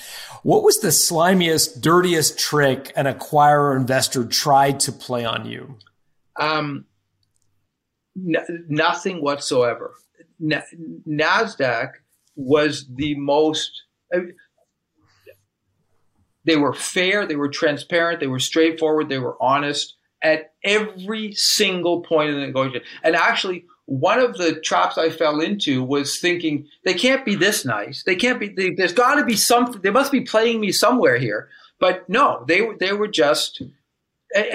[0.43, 5.77] What was the slimiest, dirtiest trick an acquirer investor tried to play on you?
[6.41, 6.87] Um,
[8.17, 9.95] n- nothing whatsoever.
[10.41, 10.63] Na-
[11.09, 11.93] Nasdaq
[12.35, 13.71] was the most.
[14.13, 14.23] uh,
[16.45, 17.27] They were fair.
[17.27, 18.21] They were transparent.
[18.21, 19.09] They were straightforward.
[19.09, 22.87] They were honest at every single point in the negotiation.
[23.03, 27.65] And actually, one of the traps I fell into was thinking they can't be this
[27.65, 28.05] nice.
[28.05, 28.49] They can't be.
[28.49, 29.83] They, there's got to be something.
[29.83, 31.49] They must be playing me somewhere here.
[31.79, 32.69] But no, they.
[32.79, 33.63] They were just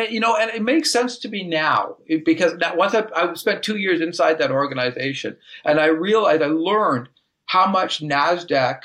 [0.10, 3.64] you know, and it makes sense to me now because now, once I, I spent
[3.64, 7.10] two years inside that organization, and I realized I learned
[7.46, 8.82] how much Nasdaq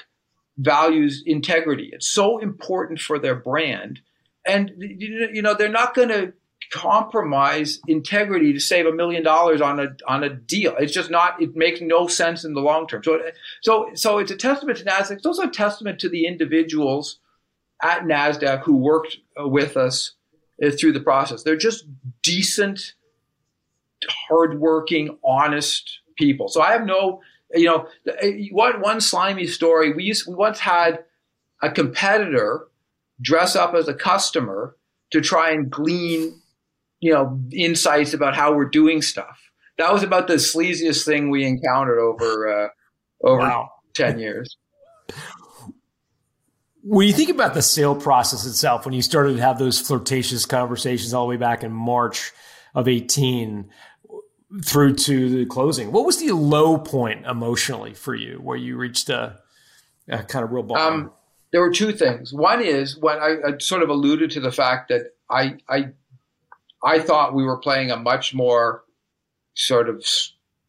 [0.58, 1.90] values integrity.
[1.92, 4.00] It's so important for their brand,
[4.46, 6.32] and you know they're not going to
[6.72, 10.74] compromise integrity to save a million dollars on a on a deal.
[10.78, 11.40] It's just not.
[11.40, 13.02] It makes no sense in the long term.
[13.04, 13.20] So
[13.62, 15.16] so so it's a testament to Nasdaq.
[15.16, 17.18] It's also a testament to the individuals
[17.82, 20.12] at Nasdaq who worked uh, with us
[20.64, 21.42] uh, through the process.
[21.42, 21.84] They're just
[22.22, 22.94] decent,
[24.08, 26.48] hardworking, honest people.
[26.48, 27.20] So I have no,
[27.54, 27.86] you know,
[28.50, 29.92] one one slimy story.
[29.92, 31.04] We used we once had
[31.62, 32.66] a competitor
[33.20, 34.76] dress up as a customer
[35.12, 36.40] to try and glean,
[37.00, 39.38] you know, insights about how we're doing stuff.
[39.78, 42.68] That was about the sleaziest thing we encountered over uh,
[43.22, 43.70] over Wow.
[43.94, 44.56] ten years.
[46.84, 50.46] When you think about the sale process itself, when you started to have those flirtatious
[50.46, 52.32] conversations all the way back in March
[52.74, 53.70] of 18
[54.64, 59.08] through to the closing, what was the low point emotionally for you where you reached
[59.08, 59.38] a,
[60.08, 60.94] a kind of real bottom?
[60.94, 61.12] Um,
[61.52, 62.32] there were two things.
[62.32, 65.90] One is when I, I sort of alluded to the fact that I, I,
[66.82, 68.84] I thought we were playing a much more
[69.54, 70.04] sort of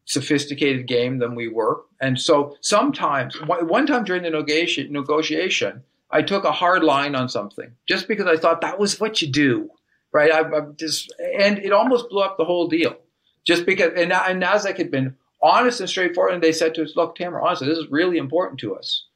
[0.06, 6.22] sophisticated game than we were, and so sometimes one time during the negotiation, negotiation, I
[6.22, 9.70] took a hard line on something just because I thought that was what you do,
[10.12, 10.30] right?
[10.30, 12.96] I, I just and it almost blew up the whole deal,
[13.44, 16.94] just because and, and Nasdaq had been honest and straightforward, and they said to us,
[16.96, 19.06] "Look, Tamara, honestly, this is really important to us."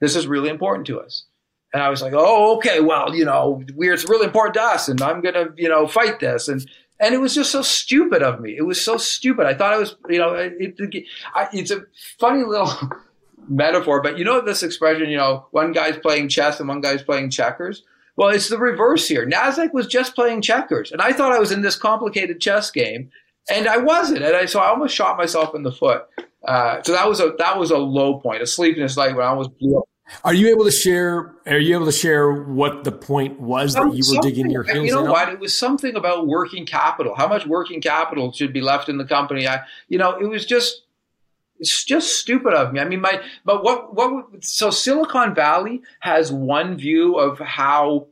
[0.00, 1.24] this is really important to us.
[1.72, 4.88] And I was like, oh, okay, well, you know, we're, it's really important to us,
[4.88, 6.48] and I'm gonna, you know, fight this.
[6.48, 8.56] And and it was just so stupid of me.
[8.58, 9.46] It was so stupid.
[9.46, 11.04] I thought I was, you know, it, it,
[11.34, 11.84] I, it's a
[12.18, 12.70] funny little
[13.48, 17.02] metaphor, but you know this expression, you know, one guy's playing chess and one guy's
[17.02, 17.84] playing checkers.
[18.16, 19.26] Well, it's the reverse here.
[19.26, 23.10] Nasdaq was just playing checkers, and I thought I was in this complicated chess game,
[23.48, 24.22] and I wasn't.
[24.22, 26.06] And I, so I almost shot myself in the foot.
[26.44, 29.28] Uh, so that was a that was a low point, a sleepless night when I
[29.28, 29.84] almost blew up.
[30.24, 31.34] Are you able to share?
[31.46, 34.86] Are you able to share what the point was that you were digging your heels
[34.86, 35.28] You know in what?
[35.28, 37.14] It was something about working capital.
[37.14, 39.46] How much working capital should be left in the company?
[39.46, 40.82] I, you know, it was just,
[41.58, 42.80] it's just stupid of me.
[42.80, 44.44] I mean, my, but what, what?
[44.44, 48.08] So Silicon Valley has one view of how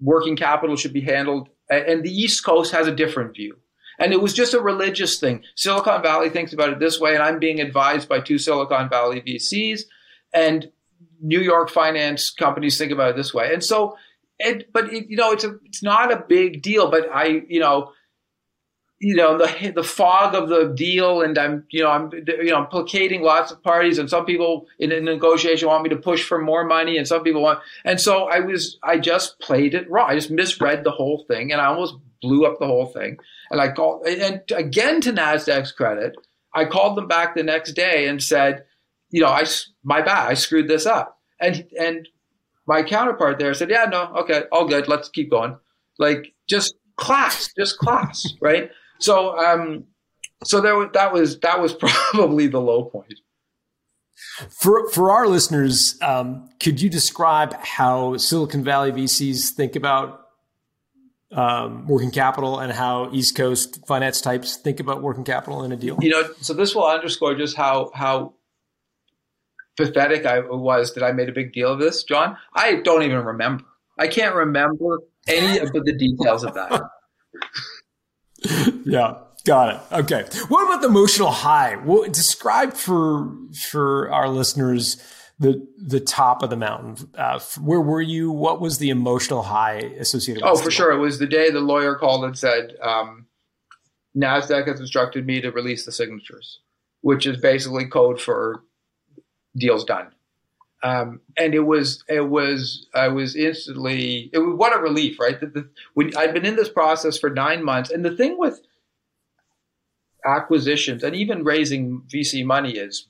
[0.00, 3.56] working capital should be handled, and the East Coast has a different view.
[3.98, 5.42] And it was just a religious thing.
[5.56, 9.20] Silicon Valley thinks about it this way, and I'm being advised by two Silicon Valley
[9.20, 9.82] VCs,
[10.32, 10.70] and
[11.20, 13.52] New York finance companies think about it this way.
[13.52, 13.96] And so,
[14.38, 16.90] it, but it, you know, it's a, it's not a big deal.
[16.90, 17.92] But I, you know,
[19.00, 22.56] you know, the the fog of the deal, and I'm, you know, I'm, you know,
[22.56, 26.24] I'm placating lots of parties, and some people in a negotiation want me to push
[26.24, 29.90] for more money, and some people want, and so I was, I just played it
[29.90, 30.10] wrong.
[30.10, 33.18] I just misread the whole thing, and I almost blew up the whole thing.
[33.50, 36.14] And I called, and again, to Nasdaq's credit,
[36.54, 38.64] I called them back the next day and said,
[39.10, 39.44] you know, I,
[39.84, 41.18] my bad, I screwed this up.
[41.40, 42.08] And, and
[42.68, 44.86] my counterpart there said, "Yeah, no, okay, all good.
[44.86, 45.56] Let's keep going."
[45.98, 48.70] Like just class, just class, right?
[49.00, 49.84] So, um,
[50.44, 51.72] so there that was that was
[52.12, 53.14] probably the low point.
[54.50, 60.27] For for our listeners, um, could you describe how Silicon Valley VCs think about
[61.32, 65.76] um, working capital and how East Coast finance types think about working capital in a
[65.76, 65.98] deal?
[66.00, 68.34] You know, so this will underscore just how how
[69.76, 72.36] pathetic I was that I made a big deal of this, John.
[72.54, 73.64] I don't even remember.
[73.98, 76.82] I can't remember any of the details of that.
[78.84, 79.14] yeah,
[79.44, 79.80] got it.
[80.00, 80.24] Okay.
[80.48, 81.76] What about the emotional high?
[81.76, 83.32] Well, describe for
[83.70, 84.96] for our listeners
[85.38, 87.10] the the top of the mountain.
[87.16, 88.30] Uh, where were you?
[88.30, 90.42] What was the emotional high associated?
[90.42, 90.90] With Oh, for sure.
[90.92, 93.26] It was the day the lawyer called and said, um,
[94.16, 96.60] "Nasdaq has instructed me to release the signatures,"
[97.02, 98.64] which is basically code for
[99.56, 100.08] deals done.
[100.82, 105.38] Um, and it was it was I was instantly it was what a relief, right?
[105.38, 108.60] The, the, when I'd been in this process for nine months, and the thing with
[110.24, 113.06] acquisitions and even raising VC money is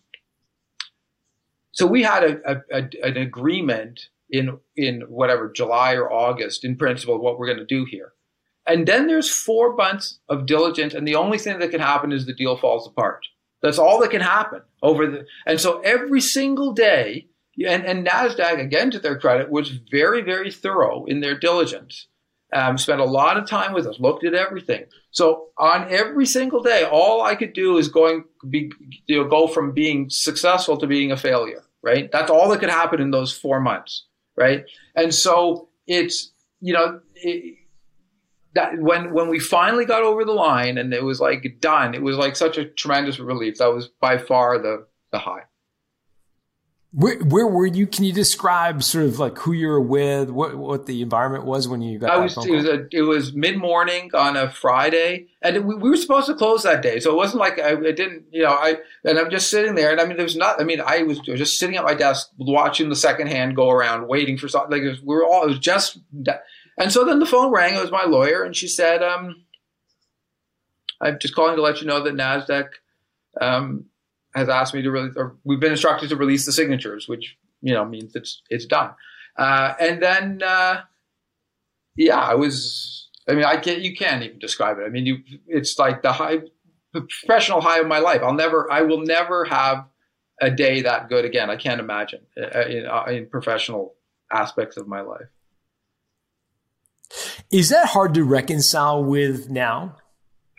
[1.72, 6.76] so we had a, a, a, an agreement in in whatever July or August in
[6.76, 8.12] principle what we're going to do here.
[8.66, 12.26] And then there's four months of diligence, and the only thing that can happen is
[12.26, 13.24] the deal falls apart.
[13.62, 15.26] That's all that can happen over the.
[15.46, 17.28] And so every single day,
[17.66, 22.07] and, and Nasdaq again to their credit was very very thorough in their diligence.
[22.50, 24.86] Um, spent a lot of time with us, looked at everything.
[25.10, 28.72] So on every single day, all I could do is going be,
[29.06, 31.62] you know, go from being successful to being a failure.
[31.82, 32.10] Right.
[32.10, 34.06] That's all that could happen in those four months.
[34.34, 34.64] Right.
[34.96, 37.56] And so it's you know it,
[38.54, 42.02] that when when we finally got over the line and it was like done, it
[42.02, 43.58] was like such a tremendous relief.
[43.58, 45.42] That was by far the the high.
[46.92, 47.86] Where, where were you?
[47.86, 51.68] Can you describe sort of like who you were with, what what the environment was
[51.68, 52.10] when you got?
[52.10, 52.34] I was.
[52.38, 56.28] It was a, it was mid morning on a Friday, and we, we, were supposed
[56.28, 58.24] to close that day, so it wasn't like I, I, didn't.
[58.30, 60.62] You know, I and I'm just sitting there, and I mean, there was not.
[60.62, 64.08] I mean, I was just sitting at my desk watching the second hand go around,
[64.08, 64.70] waiting for something.
[64.70, 65.42] Like was, we were all.
[65.44, 65.98] It was just.
[66.78, 67.74] And so then the phone rang.
[67.74, 69.44] It was my lawyer, and she said, um,
[71.02, 72.68] "I'm just calling to let you know that Nasdaq."
[73.38, 73.84] Um,
[74.34, 77.74] has asked me to release, or we've been instructed to release the signatures, which you
[77.74, 78.90] know means it's it's done.
[79.36, 80.82] Uh, and then, uh,
[81.96, 83.08] yeah, I was.
[83.28, 83.80] I mean, I can't.
[83.80, 84.84] You can't even describe it.
[84.84, 85.18] I mean, you.
[85.46, 86.38] It's like the high,
[86.92, 88.20] professional high of my life.
[88.22, 88.70] I'll never.
[88.70, 89.86] I will never have
[90.40, 91.50] a day that good again.
[91.50, 93.94] I can't imagine uh, in, uh, in professional
[94.32, 95.26] aspects of my life.
[97.50, 99.96] Is that hard to reconcile with now?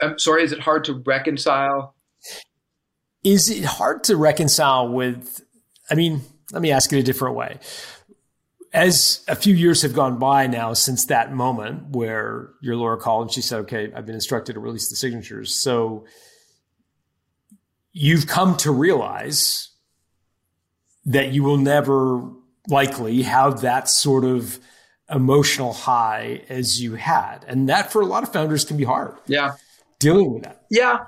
[0.01, 0.43] I'm sorry.
[0.43, 1.95] Is it hard to reconcile?
[3.29, 5.41] Is it hard to reconcile with?
[5.89, 6.21] I mean,
[6.51, 7.59] let me ask it a different way.
[8.73, 13.27] As a few years have gone by now since that moment where your lawyer called
[13.27, 15.55] and she said, okay, I've been instructed to release the signatures.
[15.55, 16.05] So
[17.91, 19.69] you've come to realize
[21.05, 22.31] that you will never
[22.67, 24.59] likely have that sort of
[25.09, 27.45] emotional high as you had.
[27.47, 29.17] And that for a lot of founders can be hard.
[29.27, 29.55] Yeah.
[29.99, 30.63] Dealing with that.
[30.69, 31.05] Yeah.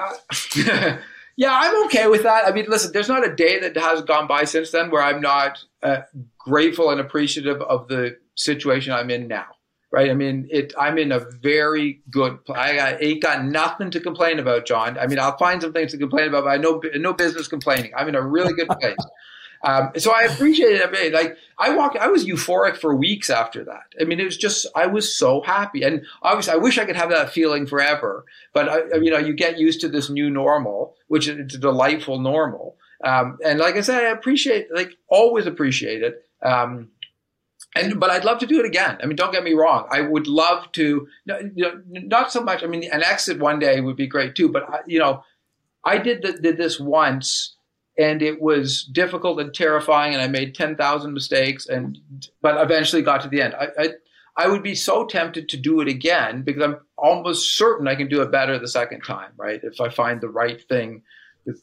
[0.00, 0.98] Uh,
[1.36, 2.46] yeah, I'm okay with that.
[2.46, 5.20] I mean, listen, there's not a day that has gone by since then where I'm
[5.20, 6.00] not uh,
[6.38, 9.46] grateful and appreciative of the situation I'm in now.
[9.90, 10.10] Right?
[10.10, 10.74] I mean, it.
[10.78, 12.38] I'm in a very good.
[12.54, 14.98] I got, ain't got nothing to complain about, John.
[14.98, 17.92] I mean, I'll find some things to complain about, but I know no business complaining.
[17.96, 18.96] I'm in a really good place.
[19.64, 21.12] Um, so I appreciated it.
[21.12, 23.92] Like I walked, I was euphoric for weeks after that.
[24.00, 25.82] I mean, it was just, I was so happy.
[25.82, 29.34] And obviously I wish I could have that feeling forever, but I, you know, you
[29.34, 32.76] get used to this new normal, which is a delightful normal.
[33.04, 36.24] Um, and like I said, I appreciate, like always appreciate it.
[36.42, 36.90] Um,
[37.74, 38.98] and but I'd love to do it again.
[39.02, 39.86] I mean, don't get me wrong.
[39.90, 42.62] I would love to, you know, not so much.
[42.62, 44.48] I mean, an exit one day would be great too.
[44.48, 45.22] But I, you know,
[45.84, 47.56] I did the, did this once,
[47.98, 51.98] and it was difficult and terrifying and i made 10,000 mistakes and
[52.40, 53.54] but eventually got to the end.
[53.54, 53.88] I, I,
[54.36, 58.08] I would be so tempted to do it again because i'm almost certain i can
[58.08, 59.60] do it better the second time right?
[59.62, 61.02] If i find the right thing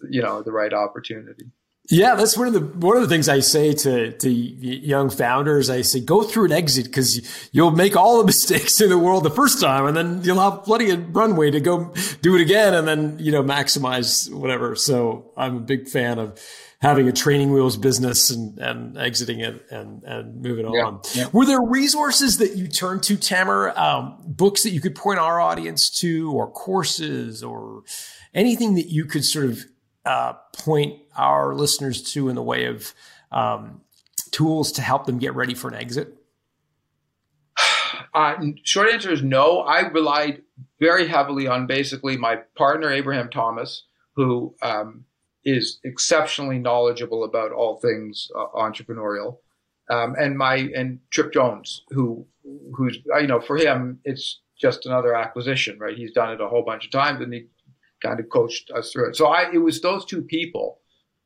[0.10, 1.46] you know the right opportunity
[1.90, 5.70] yeah, that's one of the one of the things I say to to young founders.
[5.70, 9.24] I say go through an exit because you'll make all the mistakes in the world
[9.24, 12.74] the first time, and then you'll have plenty of runway to go do it again,
[12.74, 14.76] and then you know maximize whatever.
[14.76, 16.40] So I'm a big fan of
[16.82, 21.02] having a training wheels business and, and exiting it and, and moving yeah, on.
[21.14, 21.28] Yeah.
[21.32, 23.72] Were there resources that you turned to, Tammer?
[23.76, 27.84] Um, books that you could point our audience to, or courses, or
[28.34, 29.66] anything that you could sort of
[30.06, 32.94] uh, point our listeners to in the way of
[33.32, 33.82] um,
[34.32, 36.16] tools to help them get ready for an exit?
[38.14, 39.60] Uh, short answer is no.
[39.60, 40.42] I relied
[40.80, 43.84] very heavily on basically my partner Abraham Thomas,
[44.16, 45.06] who um,
[45.44, 49.38] is exceptionally knowledgeable about all things uh, entrepreneurial,
[49.90, 52.26] um, and my and Tripp Jones, who
[52.76, 55.98] who's you know for him it's just another acquisition, right?
[55.98, 57.48] He's done it a whole bunch of times, and he
[58.06, 59.16] kind of coached us through it.
[59.16, 60.80] So I it was those two people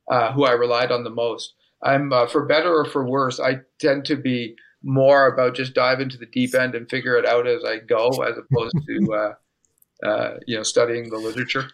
[0.10, 1.54] uh, who I relied on the most.
[1.84, 3.40] I'm uh, for better or for worse.
[3.40, 7.26] I tend to be more about just dive into the deep end and figure it
[7.26, 11.70] out as I go, as opposed to uh, uh, you know studying the literature.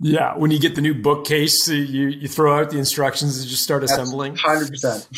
[0.00, 3.62] Yeah, when you get the new bookcase, you you throw out the instructions and just
[3.62, 4.36] start assembling.
[4.36, 5.08] Hundred percent.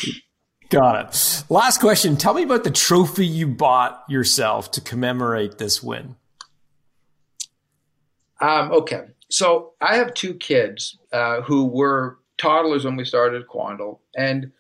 [0.71, 1.45] Got it.
[1.49, 2.17] Last question.
[2.17, 6.17] Tell me about the trophy you bought yourself to commemorate this win.
[8.45, 14.01] Um, okay, so I have two kids uh, who were toddlers when we started Quandl,
[14.19, 14.53] and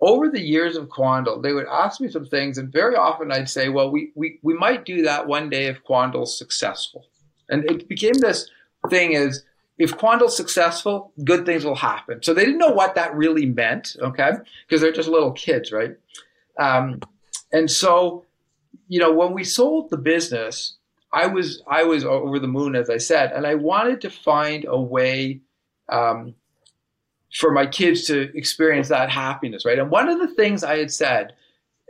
[0.00, 3.50] over the years of Quandl, they would ask me some things, and very often I'd
[3.50, 7.08] say, "Well, we we we might do that one day if Quandl's successful."
[7.50, 8.48] And it became this
[8.88, 9.44] thing: is
[9.76, 12.22] if Quandl's successful, good things will happen.
[12.22, 14.30] So they didn't know what that really meant, okay?
[14.66, 15.94] Because they're just little kids, right?
[16.58, 17.00] Um,
[17.52, 18.24] and so,
[18.88, 20.75] you know, when we sold the business,
[21.16, 24.66] I was I was over the moon, as I said, and I wanted to find
[24.68, 25.40] a way.
[25.88, 26.34] Um,
[27.34, 29.78] for my kids to experience that happiness, right?
[29.78, 31.34] And one of the things I had said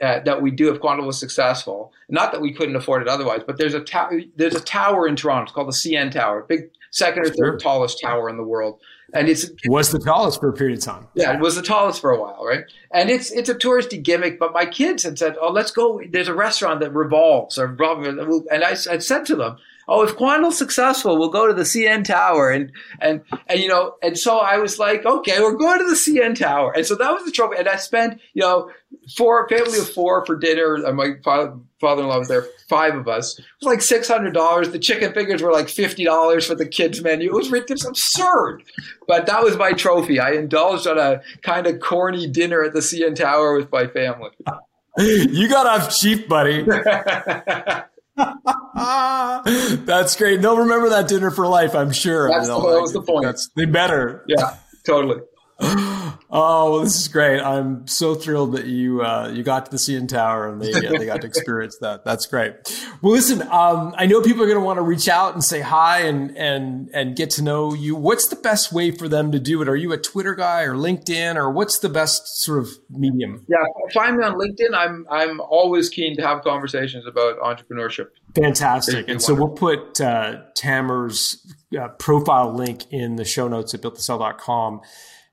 [0.02, 3.42] uh, that we do if Quandl was successful, not that we couldn't afford it otherwise,
[3.46, 5.44] but there's a ta- there's a tower in Toronto.
[5.44, 8.80] It's called the CN Tower, big second or third tallest tower in the world,
[9.12, 11.06] and it's was the tallest for a period of time.
[11.14, 12.64] Yeah, it was the tallest for a while, right?
[12.90, 14.38] And it's it's a touristy gimmick.
[14.38, 18.64] But my kids had said, "Oh, let's go." There's a restaurant that revolves, or and
[18.64, 22.50] I, I said to them, oh, if Quandl's successful, we'll go to the CN Tower.
[22.50, 25.94] And, and, and, you know, and so I was like, okay, we're going to the
[25.94, 26.72] CN Tower.
[26.72, 27.56] And so that was the trophy.
[27.58, 28.70] And I spent, you know,
[29.16, 30.74] four, family of four for dinner.
[30.74, 33.38] And my father, father-in-law was there, five of us.
[33.38, 34.72] It was like $600.
[34.72, 37.28] The chicken fingers were like $50 for the kids menu.
[37.28, 38.64] It was, it was absurd.
[39.06, 40.18] But that was my trophy.
[40.18, 44.30] I indulged on a kind of corny dinner at the CN Tower with my family.
[44.98, 46.66] You got off cheap, buddy.
[49.86, 50.40] That's great.
[50.40, 52.28] They'll remember that dinner for life, I'm sure.
[52.28, 53.24] That's the, that was the point.
[53.24, 54.24] That's, they better.
[54.26, 55.20] Yeah, totally.
[56.30, 57.40] oh, well, this is great.
[57.40, 60.98] I'm so thrilled that you uh, you got to the CN Tower and they uh,
[60.98, 62.04] they got to experience that.
[62.04, 62.54] That's great.
[63.02, 65.60] Well, listen, um, I know people are going to want to reach out and say
[65.60, 67.96] hi and and and get to know you.
[67.96, 69.68] What's the best way for them to do it?
[69.68, 73.44] Are you a Twitter guy or LinkedIn or what's the best sort of medium?
[73.48, 74.74] Yeah, find me on LinkedIn.
[74.74, 78.08] I'm I'm always keen to have conversations about entrepreneurship.
[78.34, 79.08] Fantastic.
[79.08, 84.80] And so we'll put uh, Tammer's uh, profile link in the show notes at builttosell.com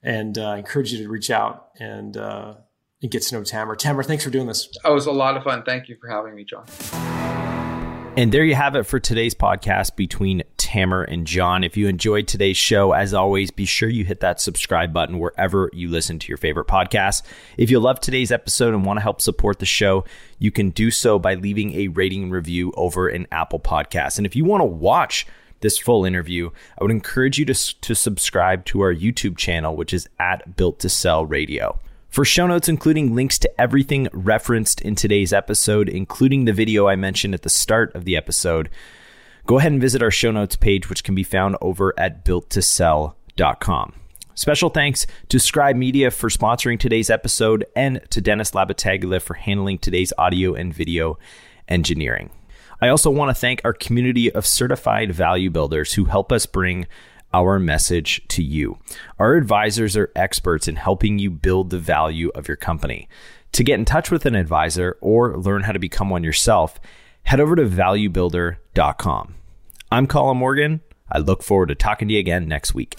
[0.03, 2.55] and uh, I encourage you to reach out and uh,
[3.01, 3.75] and get to know Tammer.
[3.75, 4.69] Tammer, thanks for doing this.
[4.83, 5.63] It was a lot of fun.
[5.63, 6.65] Thank you for having me, John.
[8.15, 11.63] And there you have it for today's podcast between Tammer and John.
[11.63, 15.67] If you enjoyed today's show, as always, be sure you hit that subscribe button wherever
[15.73, 17.23] you listen to your favorite podcast.
[17.57, 20.05] If you love today's episode and want to help support the show,
[20.37, 24.19] you can do so by leaving a rating and review over in Apple Podcasts.
[24.19, 25.25] And if you want to watch
[25.63, 29.93] this full interview, I would encourage you to, to subscribe to our YouTube channel, which
[29.93, 31.79] is at Built to Sell Radio.
[32.09, 36.95] For show notes, including links to everything referenced in today's episode, including the video I
[36.95, 38.69] mentioned at the start of the episode,
[39.47, 43.93] go ahead and visit our show notes page, which can be found over at builttosell.com.
[44.35, 49.79] Special thanks to Scribe Media for sponsoring today's episode and to Dennis Labataglia for handling
[49.79, 51.17] today's audio and video
[51.67, 52.29] engineering.
[52.83, 56.85] I also want to thank our community of certified value builders who help us bring
[57.33, 58.77] our message to you.
[59.17, 63.07] Our advisors are experts in helping you build the value of your company.
[63.53, 66.77] To get in touch with an advisor or learn how to become one yourself,
[67.23, 69.35] head over to valuebuilder.com.
[69.89, 70.81] I'm Colin Morgan.
[71.09, 72.97] I look forward to talking to you again next week.